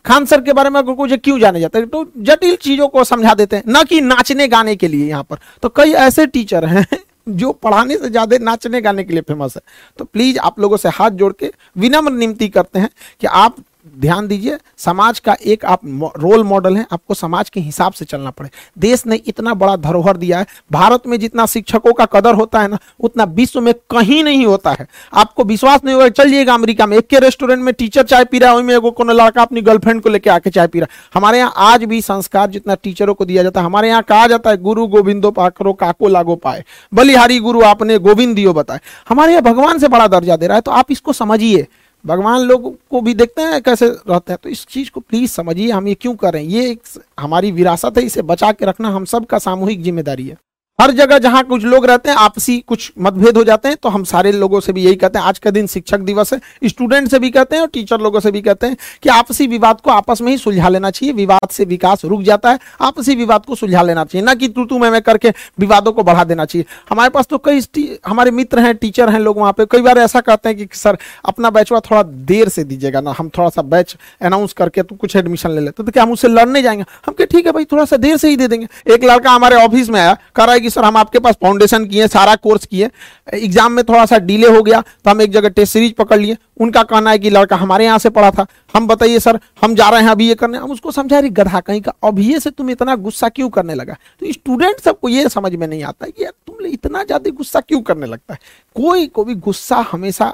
खान 0.05 0.25
सर 0.25 0.41
के 0.41 0.53
बारे 0.53 0.69
में 0.69 0.79
अगर 0.79 0.93
कुछ 0.93 1.13
क्यों 1.13 1.39
जाने 1.39 1.59
जाते 1.59 1.79
हैं? 1.79 1.87
तो 1.87 2.05
जटिल 2.17 2.55
चीज़ों 2.55 2.87
को 2.87 3.03
समझा 3.03 3.33
देते 3.33 3.55
हैं। 3.55 3.63
न 3.67 3.83
कि 3.83 4.01
नाचने 4.01 4.47
गाने 4.47 4.75
के 4.75 4.87
लिए 4.87 5.07
यहाँ 5.09 5.23
पर। 5.23 5.37
तो 5.63 5.69
कई 5.69 5.91
ऐसे 5.93 6.25
टीचर 6.25 6.65
हैं 6.65 6.85
जो 7.29 7.51
पढ़ाने 7.53 7.97
से 7.97 8.09
ज़्यादा 8.09 8.37
नाचने 8.41 8.81
गाने 8.81 9.03
के 9.03 9.13
लिए 9.13 9.21
फ़ेमस 9.21 9.55
है। 9.55 9.61
तो 9.97 10.05
प्लीज़ 10.05 10.37
आप 10.39 10.59
लोगों 10.59 10.77
से 10.77 10.89
हाथ 10.89 11.11
जोड़ 11.11 11.33
के 11.33 11.51
विनम्र 11.77 12.11
निमती 12.11 12.49
करते 12.49 12.79
हैं 12.79 12.89
कि 13.21 13.27
आप 13.27 13.55
ध्यान 13.97 14.27
दीजिए, 14.27 14.57
समाज 14.77 15.19
का 15.19 15.35
एक 15.43 15.65
आप 15.65 15.81
रोल 16.17 16.43
मॉडल 16.43 16.77
हैं, 16.77 16.85
आपको 16.91 17.13
समाज 17.13 17.49
के 17.49 17.59
हिसाब 17.59 17.93
से 17.93 18.05
चलना 18.05 18.29
पड़े। 18.29 18.49
देश 18.77 19.05
ने 19.05 19.15
इतना 19.17 19.53
बड़ा 19.53 19.75
धरोहर 19.77 20.17
दिया 20.17 20.39
है, 20.39 20.45
भारत 20.71 21.07
में 21.07 21.19
जितना 21.19 21.45
शिक्षकों 21.45 21.93
का 21.93 22.05
कदर 22.05 22.35
होता 22.35 22.61
है 22.61 22.67
ना, 22.67 22.77
उतना 22.99 23.23
विश्व 23.23 23.61
में 23.61 23.73
कहीं 23.91 24.23
नहीं 24.23 24.45
होता 24.45 24.71
है। 24.71 24.87
आपको 25.13 25.43
विश्वास 25.43 25.83
नहीं 25.85 25.95
होगा, 25.95 26.09
चलिएगा 26.09 26.53
अमेरिका 26.53 26.85
में, 26.85 26.97
एक 26.97 27.07
के 27.07 27.19
रेस्टोरेंट 27.19 27.63
में 27.63 27.73
टीचर 27.73 28.03
चाय 28.03 28.25
पी 28.25 28.39
रहा 28.39 28.51
है, 28.51 28.77
वही 28.77 28.91
कोनो 28.91 29.13
लड़का 29.13 29.41
अपनी 29.41 29.61
गर्लफ्रेंड 29.61 30.01
को 30.01 30.09
लेकर 30.09 30.31
आके 30.31 30.49
चाय 30.49 30.67
पी 30.67 30.79
रहा 30.79 30.87
है। 30.91 31.07
हमारे 31.13 31.37
यहाँ 31.37 31.53
आज 31.57 31.83
भी 31.83 32.01
संस्कार 32.01 32.49
जितना 32.49 32.75
टीचरों 32.75 33.13
को 33.13 33.25
दिया 33.25 33.43
जाता 33.43 33.59
है, 33.59 33.65
हमारे 33.65 33.89
यहाँ 33.89 34.03
कहा 34.03 34.27
जाता 34.27 34.49
है, 34.49 34.57
गुरु 34.59 34.87
गोविंदो 34.87 35.31
पाकरो 35.31 35.73
काको 35.73 36.07
लागो 36.07 36.35
पाए। 36.35 36.63
बलिहारी 36.93 37.39
गुरु 37.39 37.61
आपने 37.63 37.97
गोविंद 37.99 38.35
दियो 38.35 38.53
बताए। 38.53 38.79
हमारे 39.09 39.31
यहाँ 39.31 39.43
भगवान 39.43 39.79
से 39.79 39.87
बड़ा 39.87 40.07
दर्जा 40.09 40.35
दे 40.35 40.47
रहा 40.47 40.55
है 40.55 40.61
तो 40.61 40.71
आप 40.71 40.91
इसको 40.91 41.13
समझिए। 41.13 41.67
भगवान 42.05 42.41
लोग 42.41 42.75
को 42.89 43.01
भी 43.01 43.13
देखते 43.13 43.41
हैं 43.41 43.61
कैसे 43.61 43.87
रहते 43.87 44.33
हैं। 44.33 44.39
तो 44.43 44.49
इस 44.49 44.65
चीज़ 44.65 44.91
को 44.91 44.99
प्लीज़ 44.99 45.31
समझिए, 45.31 45.71
हम 45.71 45.87
ये 45.87 45.93
क्यों 45.93 46.15
करें? 46.15 46.41
ये 46.41 46.69
एक 46.71 46.81
हमारी 47.19 47.51
विरासत 47.51 47.97
है, 47.97 48.03
इसे 48.03 48.21
बचा 48.21 48.51
के 48.51 48.65
रखना 48.65 48.89
हम 48.89 49.05
सब 49.05 49.25
का 49.25 49.39
सामूहिक 49.39 49.83
ज़िम्मेदारी 49.83 50.27
है। 50.27 50.37
हर 50.79 50.91
जगह 50.91 51.17
जहाँ 51.17 51.43
कुछ 51.43 51.63
लोग 51.63 51.85
रहते 51.85 52.09
हैं, 52.09 52.15
आपसी 52.17 52.57
कुछ 52.67 52.91
मतभेद 52.99 53.37
हो 53.37 53.43
जाते 53.43 53.67
हैं 53.67 53.77
तो 53.83 53.89
हम 53.89 54.03
सारे 54.03 54.31
लोगों 54.31 54.59
से 54.59 54.73
भी 54.73 54.83
यही 54.83 54.95
कहते 54.95 55.19
हैं, 55.19 55.25
आज 55.25 55.39
का 55.39 55.51
दिन 55.51 55.65
शिक्षक 55.67 55.99
दिवस 55.99 56.31
है। 56.33 56.39
स्टूडेंट 56.65 57.09
से 57.11 57.19
भी 57.19 57.29
कहते 57.29 57.55
हैं 57.55 57.61
और 57.61 57.69
टीचर 57.69 57.99
लोगों 57.99 58.19
से 58.19 58.31
भी 58.31 58.41
कहते 58.41 58.67
हैं 58.67 58.77
कि 59.03 59.09
आपसी 59.09 59.47
विवाद 59.47 59.81
को 59.81 59.91
आपस 59.91 60.21
में 60.21 60.31
ही 60.31 60.37
सुलझा 60.37 60.69
लेना 60.69 60.89
चाहिए। 60.89 61.13
विवाद 61.13 61.49
से 61.49 61.65
विकास 61.65 62.05
रुक 62.05 62.21
जाता 62.21 62.51
है, 62.51 62.59
आपसी 62.81 63.15
विवाद 63.15 63.45
को 63.45 63.55
सुलझा 63.55 63.81
लेना 63.81 64.03
चाहिए। 64.05 64.25
ना 64.25 64.33
कि 64.33 64.47
तू 64.47 64.65
तू 64.65 64.77
मैं 64.77 64.91
मैं 64.91 65.01
करके 65.01 65.33
विवादों 65.59 65.91
को 65.91 66.03
बढ़ा 66.03 66.23
देना 66.23 66.45
चाहिए। 66.45 66.65
हमारे 66.89 67.09
पास 67.09 67.27
तो 67.27 67.37
कई 67.37 67.97
हमारे 68.07 68.31
मित्र 68.31 68.59
हैं, 68.59 68.75
टीचर 68.75 69.09
हैं 69.09 69.19
लोग 69.19 69.37
वहाँ 69.37 69.53
पे। 69.53 69.65
कई 69.65 69.81
बार 69.81 69.97
ऐसा 69.97 70.21
कहते 70.21 70.49
हैं 70.49 70.57
कि, 70.57 70.67
सर, 70.73 70.97
अपना 71.25 71.49
बैचवा 71.49 71.79
थोड़ा 71.81 72.03
देर 72.03 72.49
से 72.49 72.63
दीजिएगा 72.63 73.01
ना, 73.01 73.15
हम 73.17 73.29
थोड़ा 73.29 73.49
सा 73.49 73.61
बैच 73.63 73.95
अनाउंस 74.21 74.53
करके 74.53 74.83
तो 74.83 74.95
कुछ 74.95 75.15
एडमिशन 75.15 75.51
ले 75.51 75.61
लेते 75.61 75.83
तो 75.83 75.91
क्या 75.91 76.03
हम 76.03 76.11
उससे 76.11 76.27
लड़ने 76.27 76.61
जाएँगे? 76.61 76.85
हम 77.05 77.13
कहे, 77.13 77.25
ठीक 77.27 77.45
है 77.45 77.51
भाई, 77.51 77.65
थोड़ा 77.65 77.85
सा 77.85 77.97
देर 77.97 78.17
से 78.17 78.29
ही 78.29 78.37
दे 78.37 78.47
देंगे। 78.47 78.67
एक 78.87 79.03
लड़का 79.03 79.31
हमारे 79.31 79.55
ऑफ़िस 79.57 79.89
में 79.89 79.99
आया, 80.01 80.17
कह 80.35 80.43
रहा 80.43 80.53
है 80.53 80.59
सर 80.69 80.83
हम 80.83 80.97
आपके 80.97 81.19
पास 81.19 81.35
फाउंडेशन 81.41 81.85
किए 81.85 82.07
सारा 82.09 82.35
कोर्स 82.37 82.65
किए 82.65 82.89
एग्ज़ाम 83.33 83.71
में 83.71 83.83
थोड़ा 83.85 84.05
सा 84.05 84.17
डिले 84.19 84.47
हो 84.47 84.61
गया 84.63 84.81
तो 84.81 85.09
हम 85.09 85.21
एक 85.21 85.31
जगह 85.31 85.49
टेस्ट 85.49 85.73
सीरीज़ 85.73 85.93
पकड़ 85.93 86.19
लिए। 86.19 86.37
उनका 86.59 86.83
कहना 86.83 87.11
है 87.11 87.19
कि 87.19 87.29
लड़का 87.29 87.55
हमारे 87.55 87.85
यहाँ 87.85 87.97
से 87.99 88.09
पढ़ा 88.09 88.31
था। 88.31 88.45
हम 88.75 88.87
बताइए 88.87 89.19
सर, 89.19 89.39
हम 89.61 89.75
जा 89.75 89.89
रहे 89.89 90.01
हैं 90.01 90.09
अभी 90.09 90.27
ये 90.27 90.35
करने। 90.35 90.57
हम 90.57 90.71
उसको 90.71 90.91
समझा 90.91 91.19
रही 91.19 91.29
गधा 91.31 91.59
कहीं 91.61 91.81
का 91.81 91.93
अभी 92.03 92.39
से 92.39 92.49
तुम 92.51 92.69
इतना 92.69 92.95
गुस्सा 92.97 93.29
क्यों 93.29 93.49
करने 93.49 93.75
लगा? 93.75 93.93
तो 93.93 94.31
स्टूडेंट 94.31 94.79
सबको 94.79 95.09
ये 95.09 95.29
समझ 95.29 95.53
में 95.53 95.67
नहीं 95.67 95.83
आता 95.83 96.07
कि 96.07 96.23
यार 96.23 96.33
तुम 96.47 96.65
इतना 96.67 97.03
ज़्यादा 97.03 97.29
गुस्सा 97.31 97.59
क्यों 97.61 97.81
करने 97.81 98.07
लगता 98.07 98.33
है? 98.33 98.39
कोई 98.75 99.07
को 99.07 99.23
भी 99.23 99.35
गुस्सा 99.37 99.85
हमेशा 99.91 100.33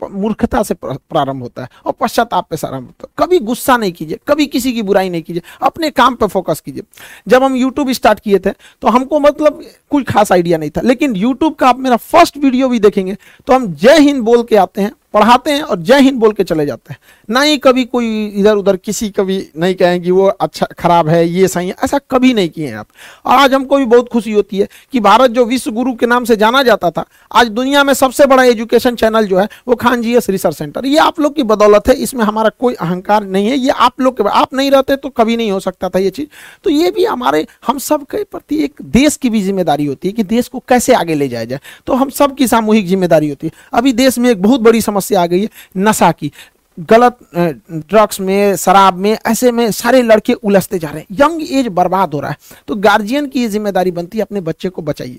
मूर्खता 0.00 0.62
से 0.62 0.74
प्रारंभ 0.82 1.42
होता 1.42 1.62
है 1.62 1.68
और 1.86 1.92
पश्चाताप 1.92 2.46
पे 2.50 2.56
प्रारंभ 2.56 2.86
होता 2.86 3.04
है। 3.04 3.12
कभी 3.18 3.38
गुस्सा 3.40 3.76
नहीं 3.76 3.92
कीजिए, 3.92 4.18
कभी 4.28 4.46
किसी 4.46 4.72
की 4.72 4.82
बुराई 4.82 5.10
नहीं 5.10 5.22
कीजिए, 5.22 5.42
अपने 5.62 5.90
काम 5.92 6.14
पे 6.14 6.26
फोकस 6.26 6.60
कीजिए। 6.60 6.82
जब 7.28 7.42
हम 7.42 7.56
यूट्यूब 7.56 7.92
स्टार्ट 7.92 8.20
किए 8.20 8.38
थे 8.38 8.50
तो 8.82 8.88
हमको 8.88 9.20
मतलब 9.20 9.62
कुछ 9.90 10.04
खास 10.06 10.32
आइडिया 10.32 10.58
नहीं 10.58 10.70
था। 10.70 10.80
लेकिन 10.80 11.16
यूट्यूब 11.16 11.54
का 11.54 11.68
आप 11.68 11.78
मेरा 11.78 11.96
फ़र्स्ट 11.98 12.36
वीडियो 12.36 12.68
भी 12.68 12.78
देखेंगे 12.80 13.16
तो 13.46 13.52
हम 13.52 13.72
जय 13.74 13.98
हिंद 13.98 14.22
बोल 14.22 14.42
के 14.42 14.56
आते 14.56 14.82
हैं। 14.82 14.92
पढ़ाते 15.14 15.50
हैं 15.50 15.62
और 15.62 15.78
जय 15.78 16.00
हिंद 16.00 16.18
बोल 16.20 16.32
के 16.32 16.44
चले 16.44 16.66
जाते 16.66 16.92
हैं। 16.92 16.98
ना 17.28 17.40
ही 17.40 17.56
कभी 17.58 17.84
कोई 17.84 18.26
इधर 18.28 18.56
उधर 18.56 18.76
किसी 18.76 19.08
कभी 19.10 19.36
नहीं 19.56 19.74
कहें 19.74 20.00
कि 20.02 20.10
वो 20.10 20.26
अच्छा 20.26 20.66
खराब 20.78 21.08
है, 21.08 21.26
ये 21.28 21.48
सही 21.48 21.68
है, 21.68 21.74
ऐसा 21.84 21.98
कभी 22.10 22.32
नहीं 22.34 22.48
किए 22.48 22.68
हैं 22.68 22.76
आप। 22.76 22.86
और 23.26 23.32
आज 23.34 23.54
हमको 23.54 23.76
भी 23.78 23.84
बहुत 23.86 24.08
खुशी 24.08 24.32
होती 24.32 24.58
है 24.58 24.68
कि 24.92 25.00
भारत 25.00 25.30
जो 25.30 25.44
विश्व 25.44 25.70
गुरु 25.72 25.92
के 25.94 26.06
नाम 26.06 26.24
से 26.24 26.36
जाना 26.36 26.62
जाता 26.62 26.90
था, 26.90 27.04
आज 27.32 27.48
दुनिया 27.50 27.84
में 27.84 27.92
सबसे 27.94 28.26
बड़ा 28.26 28.44
एजुकेशन 28.44 28.94
चैनल 28.94 29.26
जो 29.26 29.38
है, 29.38 29.48
वो 29.68 29.74
Khan 29.76 30.02
G 30.02 30.14
S 30.16 30.28
research 30.30 30.56
centre. 30.56 30.86
ये 30.86 30.98
आप 30.98 31.20
लोग 31.20 31.34
की 31.36 31.42
बदौलत 31.44 31.88
है, 31.88 31.94
इसमें 31.94 32.24
हमारा 32.24 32.50
कोई 32.58 32.74
अहंकार 32.74 33.24
नहीं 33.24 33.46
है, 33.46 33.56
ये 33.56 33.70
आप 33.70 34.00
लोग 34.00 34.16
के 34.16 34.28
आप 34.30 34.54
नहीं 34.54 34.70
रहते 34.70 34.96
तो 34.96 35.08
कभी 35.10 35.36
नहीं 35.36 35.50
हो 35.50 35.60
सकता 35.60 35.88
था 35.88 35.98
ये 35.98 36.10
चीज़। 36.10 36.28
तो 36.64 36.70
ये 36.70 36.90
भी 36.90 37.04
हमारे, 37.04 37.46
हम 37.66 37.78
सब 37.80 38.04
के 38.04 38.22
प्रति 38.24 38.62
एक 38.64 38.82
देश 38.82 39.16
की 39.16 39.30
भी 39.30 39.42
ज़िम्मेदारी 39.42 39.86
होती 39.86 40.08
है 40.08 40.12
कि 40.12 40.22
देश 40.24 40.48
को 40.48 40.62
कैसे 40.68 40.94
आगे 40.94 41.14
ले 41.14 41.28
जाया 41.28 41.44
जाए। 41.44 41.60
तो 41.86 41.94
हम 41.94 42.10
सब 42.10 42.34
की 42.36 42.46
सामूहिक 42.48 42.86
ज़िम्मेदारी 42.86 43.28
होती 43.28 43.46
है। 43.46 43.52
अभी 43.72 43.92
देश 43.94 44.18
में 44.18 44.30
एक 44.30 44.42
बहुत 44.42 44.60
बड़ी 44.60 44.80
समस्या 44.80 45.00
आ 45.10 45.26
गई 45.26 45.42
है, 45.42 45.48
नशा 45.76 46.10
की। 46.12 46.32
गलत 46.78 47.18
ड्रग्स 47.34 48.20
में, 48.20 48.56
शराब 48.56 48.96
में, 48.96 49.18
ऐसे 49.26 49.50
में 49.52 49.70
सारे 49.70 50.00
लड़के 50.02 50.32
उलझते 50.34 50.78
जा 50.78 50.90
रहे 50.90 51.00
हैं। 51.00 51.16
यंग 51.20 51.42
एज 51.50 51.66
बर्बाद 51.68 52.14
हो 52.14 52.20
रहा 52.20 52.30
है। 52.30 52.36
तो 52.68 52.74
गार्जियन 52.76 53.26
की 53.26 53.40
ये 53.40 53.48
ज़िम्मेदारी 53.48 53.90
बनती 53.90 54.18
है, 54.18 54.22
अपने 54.22 54.40
बच्चे 54.40 54.68
को 54.68 54.82
बचाइए। 54.82 55.18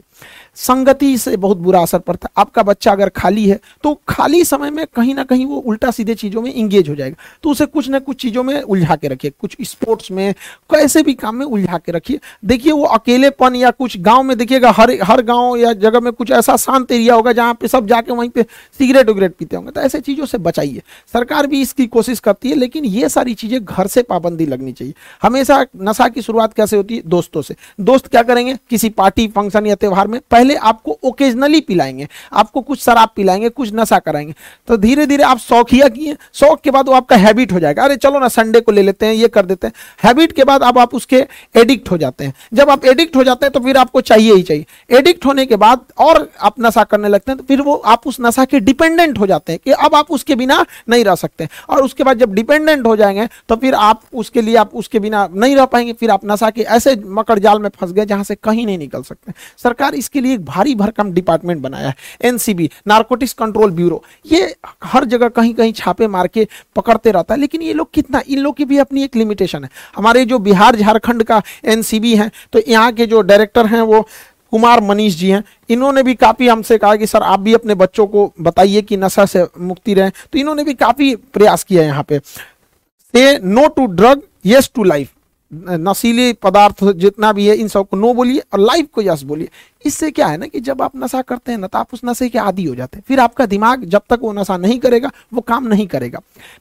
संगति 0.57 1.17
से 1.17 1.35
बहुत 1.37 1.57
बुरा 1.57 1.81
असर 1.81 1.99
पड़ता 1.99 2.27
है। 2.27 2.41
आपका 2.41 2.63
बच्चा 2.63 2.91
अगर 2.91 3.09
खाली 3.09 3.45
है 3.45 3.59
तो 3.83 3.93
खाली 4.07 4.43
समय 4.45 4.71
में 4.71 4.85
कहीं 4.95 5.13
ना 5.15 5.23
कहीं 5.23 5.45
वो 5.45 5.57
उल्टा 5.57 5.91
सीधे 5.91 6.15
चीज़ों 6.15 6.41
में 6.41 6.53
इंगेज 6.53 6.89
हो 6.89 6.95
जाएगा। 6.95 7.15
तो 7.43 7.49
उसे 7.49 7.65
कुछ 7.65 7.89
ना 7.89 7.99
कुछ 7.99 8.21
चीज़ों 8.21 8.43
में 8.43 8.61
उलझा 8.61 8.95
के 8.95 9.07
रखिए। 9.07 9.31
कुछ 9.31 9.55
स्पोर्ट्स 9.61 10.11
में, 10.11 10.33
कैसे 10.69 11.01
भी 11.03 11.13
काम 11.13 11.35
में 11.35 11.45
उलझा 11.45 11.77
के 11.77 11.91
रखिए। 11.91 12.19
देखिए, 12.45 12.71
वो 12.71 12.83
अकेलेपन 12.85 13.55
या 13.55 13.71
कुछ 13.71 13.97
गाँव 13.99 14.23
में 14.23 14.37
देखिएगा, 14.37 14.71
हर 14.71 14.91
हर 15.03 15.21
गाँव 15.23 15.55
या 15.57 15.73
जगह 15.75 15.99
में 15.99 16.11
कुछ 16.13 16.31
ऐसा 16.31 16.55
शांत 16.57 16.91
एरिया 16.91 17.15
होगा 17.15 17.31
जहाँ 17.31 17.53
पे 17.53 17.67
सब 17.67 17.87
जाके 17.87 18.11
वहीं 18.11 18.29
पे 18.29 18.45
सिगरेट 18.79 19.09
उगरेट 19.09 19.35
पीते 19.35 19.55
होंगे। 19.55 19.71
तो 19.71 19.81
ऐसे 19.81 19.99
चीज़ों 20.01 20.25
से 20.25 20.37
बचाइए। 20.39 20.81
सरकार 21.13 21.47
भी 21.47 21.61
इसकी 21.61 21.87
कोशिश 21.87 22.19
करती 22.19 22.49
है, 22.49 22.55
लेकिन 22.55 22.85
ये 22.85 23.09
सारी 23.09 23.33
चीज़ें 23.33 23.63
घर 23.63 23.87
से 23.87 24.03
पाबंदी 24.03 24.45
लगनी 24.45 24.71
चाहिए। 24.71 24.93
हमेशा 25.21 25.65
नशा 25.81 26.07
की 26.07 26.21
शुरुआत 26.21 26.53
कैसे 26.53 26.77
होती 26.77 26.95
है? 26.95 27.01
दोस्तों 27.07 27.41
से। 27.41 27.55
दोस्त 27.81 28.07
क्या 28.07 28.23
करेंगे? 28.23 28.55
किसी 28.69 28.89
पार्टी 28.91 29.27
फ़ंक्शन 29.27 29.65
या 29.65 29.75
त्यौहार 29.75 30.07
में 30.07 30.19
पहले 30.31 30.41
आपको 30.45 30.97
ओकेजनली 31.03 31.59
पिलाएँगे, 31.61 32.07
आपको 32.33 32.61
कुछ 32.61 32.81
शराब 32.81 33.09
पिलाएँगे, 33.15 33.49
कुछ 33.49 33.69
नशा 33.73 33.99
कराएँगे 33.99 34.33
तो 34.67 34.77
धीरे 34.77 35.05
धीरे 35.05 35.23
आप 35.23 35.37
शौकिया 35.39 35.87
किए, 35.89 36.15
शौक 36.33 36.61
के 36.61 36.71
बाद 36.71 36.87
वो 36.87 36.93
आपका 36.93 37.15
हैबिट 37.17 37.51
हो 37.51 37.59
जाएगा। 37.59 37.83
अरे 37.83 37.95
चलो 37.97 38.19
ना 38.19 38.27
संडे 38.29 38.59
को 38.61 38.71
ले 38.71 38.81
लेते 38.81 39.05
हैं, 39.05 39.13
ये 39.13 39.27
कर 39.27 39.45
देते 39.45 39.67
हैं। 39.67 39.73
हैबिट 40.03 40.31
के 40.31 40.43
बाद 40.43 40.63
अब 40.63 40.77
आप 40.79 40.93
उसके 40.95 41.25
एडिक्ट 41.55 41.91
हो 41.91 41.97
जाते 41.97 42.23
हैं। 42.23 42.33
जब 42.53 42.69
आप 42.69 42.85
एडिक्ट 42.85 43.15
हो 43.15 43.23
जाते 43.23 43.45
हैं 43.45 43.51
तो 43.53 43.59
फिर 43.59 43.77
आपको 43.77 44.01
चाहिए 44.03 44.33
ही 44.33 44.43
चाहिए। 44.43 44.65
एडिक्ट 44.89 45.25
होने 45.25 45.45
के 45.45 45.55
बाद 45.55 45.81
और 45.99 46.29
आप 46.41 46.55
नशा 46.59 46.83
करने 46.83 47.07
लगते 47.07 47.31
हैं 47.31 47.37
तो 47.37 47.45
फिर 47.45 47.61
वो 47.61 47.75
आप 47.75 48.07
उस 48.07 48.17
नशा 48.21 48.45
के 48.45 48.59
डिपेंडेंट 48.61 49.19
हो 49.19 49.27
जाते 49.27 49.51
हैं 49.51 49.59
कि 49.65 49.71
अब 49.71 49.95
आप 49.95 50.11
उसके 50.11 50.35
बिना 50.35 50.65
नहीं 50.89 51.03
रह 51.03 51.15
सकते। 51.15 51.47
और 51.69 51.83
उसके 51.83 52.03
बाद 52.03 52.19
जब 52.19 52.33
डिपेंडेंट 52.33 52.85
हो 52.87 52.95
जाएँगे 52.95 53.27
तो 53.49 53.55
फिर 53.55 53.73
आप 53.75 54.01
उसके 54.13 54.41
लिए 54.41 54.55
आप 54.55 54.75
उसके 54.75 54.99
बिना 54.99 55.27
नहीं 55.33 55.55
रह 55.55 55.65
पाएँगे। 55.65 55.93
फिर 55.93 56.11
आप 56.11 56.21
नशा 56.25 56.49
के 56.49 56.61
ऐसे 56.61 56.95
मकड़ 57.07 57.39
जाल 57.39 57.59
में 57.59 57.69
फंस 57.71 57.91
गए 57.91 58.05
जहाँ 58.05 58.23
से 58.23 58.35
कहीं 58.35 58.65
नहीं 58.65 58.77
निकल 58.77 59.03
सकते। 59.03 59.33
सरकार 59.57 59.95
इसके 59.95 60.21
लिए 60.21 60.32
एक 60.33 60.45
भारी 60.45 60.75
भरकम 60.75 61.11
डिपार्टमेंट 61.13 61.61
बनाया 61.61 61.87
है, 61.87 61.95
एनसीबी, 62.21 62.69
नार्कोटिक्स 62.87 63.33
कंट्रोल 63.35 63.71
ब्यूरो। 63.71 64.03
ये 64.25 64.55
हर 64.83 65.05
जगह 65.05 65.27
कहीं 65.29 65.53
कहीं 65.53 65.73
छापे 65.73 66.07
मार 66.07 66.27
के 66.27 66.47
पकड़ते 66.75 67.11
रहता 67.11 67.33
है, 67.33 67.39
लेकिन 67.39 67.61
ये 67.61 67.73
लोग 67.73 67.91
कितना, 67.93 68.21
इन 68.21 68.39
लोग 68.39 68.57
की 68.57 68.65
भी 68.65 68.77
अपनी 68.79 69.03
एक 69.03 69.15
लिमिटेशन 69.15 69.63
है। 69.63 69.69
हमारे 69.95 70.25
जो 70.25 70.39
बिहार 70.41 70.75
झारखंड 70.75 71.23
का 71.23 71.41
एनसीबी 71.65 72.15
है 72.15 72.31
तो 72.53 72.59
यहाँ 72.61 72.91
के 72.93 73.05
जो 73.05 73.21
डायरेक्टर 73.23 73.65
हैं, 73.65 73.81
वो 73.81 74.07
कुमार 74.53 74.81
मनीष 74.81 75.15
जी 75.15 75.29
हैं। 75.29 75.43
इन्होंने 75.69 76.01
भी 76.03 76.13
काफ़ी 76.15 76.47
हमसे 76.47 76.77
कहा 76.77 76.95
कि, 76.95 77.07
सर, 77.07 77.21
आप 77.23 77.39
भी 77.39 77.53
अपने 77.53 77.75
बच्चों 77.75 78.05
को 78.07 78.31
बताइए 78.41 78.81
कि 78.81 78.97
नशा 78.97 79.25
से 79.25 79.45
मुक्ति 79.59 79.93
रहें। 79.93 80.11
तो 80.33 80.39
इन्होंने 80.39 80.63
भी 80.63 80.73
काफ़ी 80.75 81.15
प्रयास 81.15 81.63
किया 81.63 81.83
यहाँ 81.83 82.03
पे। 82.03 82.19
Say 82.19 83.37
no 83.39 83.67
to 83.67 83.85
drug 83.87 84.21
yes 84.45 84.69
to 84.75 84.83
life 84.83 85.09
नशीले 85.53 86.31
पदार्थ 86.33 86.83
जितना 86.93 87.31
भी 87.33 87.47
है, 87.47 87.55
इन 87.55 87.67
सबको 87.67 87.97
नो 87.97 88.13
बोलिए 88.13 88.43
और 88.53 88.59
लाइफ 88.59 88.87
को 88.93 89.01
यस 89.01 89.21
बोलिए। 89.23 89.49
इससे 89.85 90.09
क्या 90.11 90.27
है 90.27 90.37
ना 90.37 90.45
कि 90.45 90.59
जब 90.59 90.81
आप 90.81 90.91
नशा 90.97 91.21
करते 91.21 91.51
हैं 91.51 91.59
ना 91.59 91.67
तो 91.67 91.77
आप 91.79 91.93
उस 91.93 92.01
नशे 92.05 92.29
के 92.29 92.39
आदि 92.39 92.63
हो 92.63 92.75
जाते 92.75 92.97
हैं। 92.97 93.03
फिर 93.07 93.19
आपका 93.19 93.45
दिमाग 93.45 93.83
जब 93.85 94.01
तक 94.09 94.19
वो 94.21 94.31
नशा 94.33 94.57
नहीं 94.57 94.79
करेगा, 94.79 95.11
वो 95.33 95.41
काम 95.41 95.67
नहीं 95.67 95.87
करेगा। 95.87 96.19